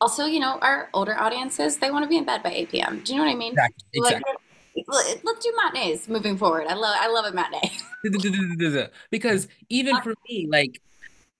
also, 0.00 0.26
you 0.26 0.40
know, 0.40 0.58
our 0.60 0.90
older 0.92 1.18
audiences, 1.18 1.78
they 1.78 1.90
want 1.90 2.04
to 2.04 2.08
be 2.08 2.18
in 2.18 2.24
bed 2.24 2.42
by 2.42 2.50
8 2.50 2.70
p.m. 2.70 3.00
Do 3.04 3.12
you 3.12 3.18
know 3.18 3.24
what 3.24 3.32
I 3.32 3.36
mean? 3.36 3.52
Exactly. 3.52 3.84
exactly. 3.94 4.32
Let's 5.24 5.44
do 5.44 5.52
matinees 5.64 6.08
moving 6.08 6.36
forward. 6.36 6.66
I 6.68 6.74
love 6.74 6.96
I 6.98 7.08
love 7.08 7.24
a 7.24 7.32
matinee. 7.32 7.70
because 9.10 9.48
even 9.68 9.96
for 10.02 10.14
me, 10.28 10.48
like, 10.50 10.80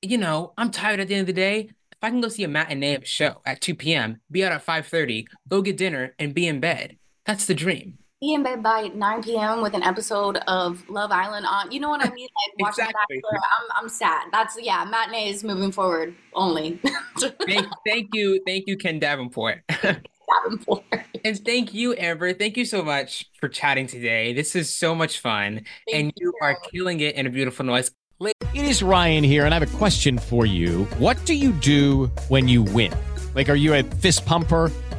you 0.03 0.19
know, 0.19 0.53
I'm 0.57 0.71
tired 0.71 1.01
at 1.01 1.09
the 1.09 1.15
end 1.15 1.23
of 1.23 1.27
the 1.27 1.33
day. 1.33 1.71
If 1.93 1.99
I 2.03 2.11
can 2.11 2.21
go 2.21 2.29
see 2.29 2.45
a 2.45 2.49
matinee 2.49 2.95
of 2.95 3.03
a 3.03 3.07
show 3.07 3.41
at 3.45 3.61
2 3.61 3.75
p.m., 3.75 4.21
be 4.31 4.45
out 4.45 4.53
at 4.53 4.65
5:30, 4.65 5.27
go 5.49 5.63
get 5.63 5.77
dinner, 5.77 6.15
and 6.19 6.35
be 6.35 6.47
in 6.47 6.61
bed, 6.61 6.97
that's 7.27 7.47
the 7.47 7.55
dream. 7.55 7.99
Be 8.25 8.33
in 8.33 8.43
bed 8.43 8.63
by 8.63 8.89
9 8.95 9.23
p.m. 9.23 9.61
with 9.61 9.75
an 9.75 9.83
episode 9.83 10.39
of 10.49 10.89
Love 10.89 11.13
Island 11.13 11.45
on. 11.45 11.71
You 11.71 11.79
know 11.79 11.91
what 11.91 12.01
I 12.01 12.09
mean? 12.09 12.27
Like 12.35 12.59
watching 12.59 12.85
exactly. 12.87 13.21
Bachelor. 13.21 13.39
I'm 13.39 13.83
I'm 13.83 13.89
sad. 13.91 14.29
That's 14.33 14.57
yeah, 14.59 14.83
matinees 14.87 15.45
moving 15.45 15.71
forward 15.71 16.15
only. 16.33 16.81
thank, 17.19 17.67
thank 17.87 18.09
you, 18.15 18.41
thank 18.47 18.65
you, 18.67 18.79
Ken 18.79 18.99
Davenport. 18.99 19.61
Davenport. 19.69 20.85
And 21.23 21.45
thank 21.45 21.75
you, 21.75 21.95
Amber. 21.99 22.33
Thank 22.33 22.57
you 22.57 22.65
so 22.65 22.83
much 22.83 23.31
for 23.41 23.51
chatting 23.51 23.89
today. 23.89 24.33
This 24.33 24.57
is 24.57 24.75
so 24.75 24.95
much 24.95 25.21
fun. 25.21 25.61
Thank 25.91 26.05
and 26.05 26.13
you, 26.17 26.29
you 26.29 26.35
are 26.41 26.57
killing 26.73 27.01
it 27.01 27.17
in 27.17 27.27
a 27.27 27.31
beautiful 27.31 27.67
noise. 27.67 27.91
It 28.23 28.35
is 28.55 28.83
Ryan 28.83 29.23
here, 29.23 29.45
and 29.45 29.53
I 29.53 29.59
have 29.59 29.69
a 29.71 29.77
question 29.77 30.17
for 30.17 30.47
you. 30.47 30.85
What 30.97 31.23
do 31.27 31.35
you 31.35 31.53
do 31.53 32.07
when 32.29 32.49
you 32.49 32.63
win? 32.63 32.95
Like, 33.35 33.51
are 33.51 33.55
you 33.55 33.75
a 33.75 33.83
fist 33.83 34.25
pumper? 34.25 34.73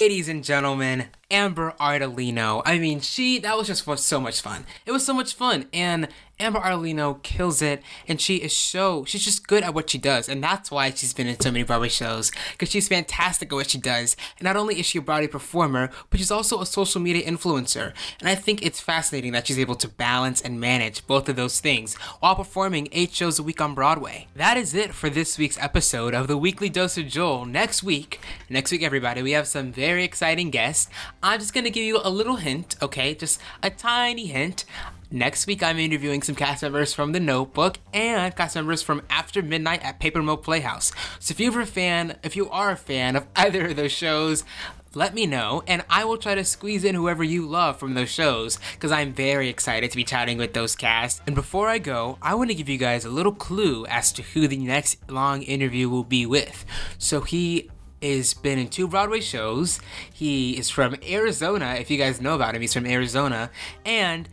Ladies 0.00 0.28
and 0.28 0.44
gentlemen, 0.44 1.06
Amber 1.28 1.74
Ardolino. 1.80 2.62
I 2.64 2.78
mean, 2.78 3.00
she, 3.00 3.40
that 3.40 3.56
was 3.56 3.66
just 3.66 3.84
so 4.04 4.20
much 4.20 4.40
fun. 4.40 4.64
It 4.86 4.92
was 4.92 5.04
so 5.04 5.12
much 5.12 5.34
fun. 5.34 5.66
And 5.72 6.06
Amber 6.40 6.60
Ardolino 6.60 7.22
kills 7.22 7.60
it, 7.60 7.82
and 8.06 8.20
she 8.20 8.36
is 8.36 8.56
so 8.56 9.04
she's 9.04 9.24
just 9.24 9.46
good 9.48 9.64
at 9.64 9.74
what 9.74 9.90
she 9.90 9.98
does, 9.98 10.28
and 10.28 10.42
that's 10.42 10.70
why 10.70 10.90
she's 10.90 11.12
been 11.12 11.26
in 11.26 11.40
so 11.40 11.50
many 11.50 11.64
Broadway 11.64 11.88
shows 11.88 12.30
because 12.52 12.70
she's 12.70 12.88
fantastic 12.88 13.52
at 13.52 13.56
what 13.56 13.70
she 13.70 13.78
does. 13.78 14.16
And 14.38 14.44
not 14.44 14.56
only 14.56 14.78
is 14.78 14.86
she 14.86 14.98
a 14.98 15.02
Broadway 15.02 15.26
performer, 15.26 15.90
but 16.10 16.18
she's 16.20 16.30
also 16.30 16.60
a 16.60 16.66
social 16.66 17.00
media 17.00 17.28
influencer. 17.28 17.92
And 18.20 18.28
I 18.28 18.34
think 18.34 18.64
it's 18.64 18.80
fascinating 18.80 19.32
that 19.32 19.46
she's 19.46 19.58
able 19.58 19.74
to 19.76 19.88
balance 19.88 20.40
and 20.40 20.60
manage 20.60 21.06
both 21.06 21.28
of 21.28 21.36
those 21.36 21.60
things 21.60 21.94
while 22.20 22.36
performing 22.36 22.88
eight 22.92 23.12
shows 23.12 23.38
a 23.38 23.42
week 23.42 23.60
on 23.60 23.74
Broadway. 23.74 24.28
That 24.36 24.56
is 24.56 24.74
it 24.74 24.94
for 24.94 25.10
this 25.10 25.38
week's 25.38 25.58
episode 25.58 26.14
of 26.14 26.28
the 26.28 26.38
Weekly 26.38 26.68
Dose 26.68 26.98
of 26.98 27.08
Joel. 27.08 27.46
Next 27.46 27.82
week, 27.82 28.20
next 28.48 28.70
week, 28.70 28.82
everybody, 28.82 29.22
we 29.22 29.32
have 29.32 29.48
some 29.48 29.72
very 29.72 30.04
exciting 30.04 30.50
guests. 30.50 30.88
I'm 31.22 31.40
just 31.40 31.52
gonna 31.52 31.70
give 31.70 31.84
you 31.84 32.00
a 32.02 32.10
little 32.10 32.36
hint, 32.36 32.76
okay, 32.80 33.14
just 33.14 33.40
a 33.62 33.70
tiny 33.70 34.26
hint. 34.26 34.64
Next 35.10 35.46
week, 35.46 35.62
I'm 35.62 35.78
interviewing 35.78 36.22
some 36.22 36.34
cast 36.34 36.62
members 36.62 36.92
from 36.92 37.12
The 37.12 37.20
Notebook 37.20 37.78
and 37.94 38.36
cast 38.36 38.56
members 38.56 38.82
from 38.82 39.00
After 39.08 39.40
Midnight 39.40 39.82
at 39.82 40.00
Paper 40.00 40.22
Mill 40.22 40.36
Playhouse. 40.36 40.92
So 41.18 41.32
if 41.32 41.40
you're 41.40 41.62
a 41.62 41.66
fan, 41.66 42.18
if 42.22 42.36
you 42.36 42.50
are 42.50 42.72
a 42.72 42.76
fan 42.76 43.16
of 43.16 43.26
either 43.36 43.68
of 43.68 43.76
those 43.76 43.90
shows, 43.90 44.44
let 44.92 45.14
me 45.14 45.24
know, 45.24 45.62
and 45.66 45.82
I 45.88 46.04
will 46.04 46.18
try 46.18 46.34
to 46.34 46.44
squeeze 46.44 46.84
in 46.84 46.94
whoever 46.94 47.24
you 47.24 47.46
love 47.46 47.78
from 47.78 47.94
those 47.94 48.10
shows, 48.10 48.58
because 48.74 48.92
I'm 48.92 49.14
very 49.14 49.48
excited 49.48 49.90
to 49.90 49.96
be 49.96 50.04
chatting 50.04 50.36
with 50.36 50.52
those 50.52 50.76
casts. 50.76 51.22
And 51.26 51.34
before 51.34 51.68
I 51.68 51.78
go, 51.78 52.18
I 52.20 52.34
want 52.34 52.50
to 52.50 52.54
give 52.54 52.68
you 52.68 52.76
guys 52.76 53.06
a 53.06 53.10
little 53.10 53.32
clue 53.32 53.86
as 53.86 54.12
to 54.12 54.22
who 54.22 54.46
the 54.46 54.58
next 54.58 55.10
long 55.10 55.40
interview 55.40 55.88
will 55.88 56.04
be 56.04 56.26
with. 56.26 56.66
So 56.98 57.22
he 57.22 57.70
has 58.02 58.34
been 58.34 58.58
in 58.58 58.68
two 58.68 58.86
Broadway 58.86 59.20
shows. 59.20 59.80
He 60.12 60.58
is 60.58 60.68
from 60.68 60.96
Arizona, 61.08 61.76
if 61.80 61.90
you 61.90 61.96
guys 61.96 62.20
know 62.20 62.34
about 62.34 62.54
him, 62.54 62.60
he's 62.60 62.74
from 62.74 62.86
Arizona, 62.86 63.50
and 63.86 64.28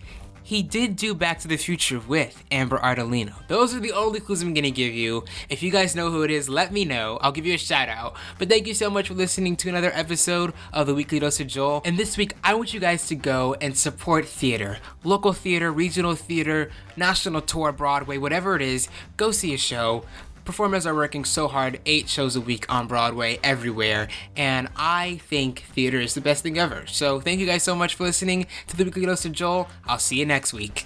he 0.46 0.62
did 0.62 0.96
do 0.96 1.16
Back 1.16 1.40
to 1.40 1.48
the 1.48 1.58
Future 1.58 2.00
with 2.00 2.44
Amber 2.52 2.78
Ardolino. 2.78 3.34
Those 3.48 3.74
are 3.74 3.80
the 3.80 3.92
only 3.94 4.20
clues 4.20 4.44
I'm 4.44 4.54
gonna 4.54 4.70
give 4.70 4.94
you. 4.94 5.26
If 5.50 5.64
you 5.64 5.72
guys 5.72 5.96
know 5.96 6.12
who 6.12 6.22
it 6.22 6.30
is, 6.30 6.48
let 6.48 6.72
me 6.72 6.86
know. 6.86 7.18
I'll 7.22 7.32
give 7.32 7.48
you 7.48 7.56
a 7.56 7.58
shout 7.58 7.90
out. 7.90 8.16
But 8.38 8.48
thank 8.48 8.68
you 8.68 8.76
so 8.76 8.92
much 8.92 9.08
for 9.08 9.16
listening 9.16 9.56
to 9.56 9.70
another 9.70 9.90
episode 9.96 10.54
of 10.72 10.86
the 10.86 10.94
Weekly 10.94 11.18
Dose 11.18 11.40
of 11.40 11.48
Joel. 11.48 11.82
And 11.84 11.98
this 11.98 12.16
week, 12.16 12.34
I 12.44 12.54
want 12.54 12.76
you 12.76 12.80
guys 12.80 13.08
to 13.08 13.16
go 13.16 13.56
and 13.60 13.76
support 13.76 14.28
theater, 14.28 14.78
local 15.04 15.34
theater, 15.34 15.72
regional 15.72 16.14
theater, 16.14 16.70
national 16.96 17.42
tour, 17.42 17.72
Broadway, 17.72 18.20
whatever 18.20 18.56
it 18.56 18.62
is. 18.62 18.88
Go 19.18 19.32
see 19.32 19.52
a 19.56 19.58
show 19.58 20.04
performers 20.46 20.86
are 20.86 20.96
working 20.96 21.26
so 21.26 21.48
hard, 21.48 21.80
eight 21.86 22.08
shows 22.08 22.36
a 22.36 22.42
week 22.42 22.66
on 22.72 22.88
Broadway, 22.88 23.40
everywhere, 23.44 24.08
and 24.38 24.70
I 24.76 25.20
think 25.28 25.62
theater 25.74 26.00
is 26.00 26.14
the 26.14 26.22
best 26.22 26.44
thing 26.44 26.58
ever. 26.58 26.86
So 26.88 27.20
thank 27.20 27.40
you 27.40 27.46
guys 27.46 27.64
so 27.64 27.76
much 27.76 27.96
for 27.96 28.04
listening 28.04 28.48
to 28.68 28.78
the 28.78 28.86
Weekly 28.86 29.06
Dose 29.06 29.26
of 29.26 29.32
Joel. 29.34 29.68
I'll 29.86 30.00
see 30.00 30.18
you 30.18 30.26
next 30.26 30.54
week. 30.54 30.86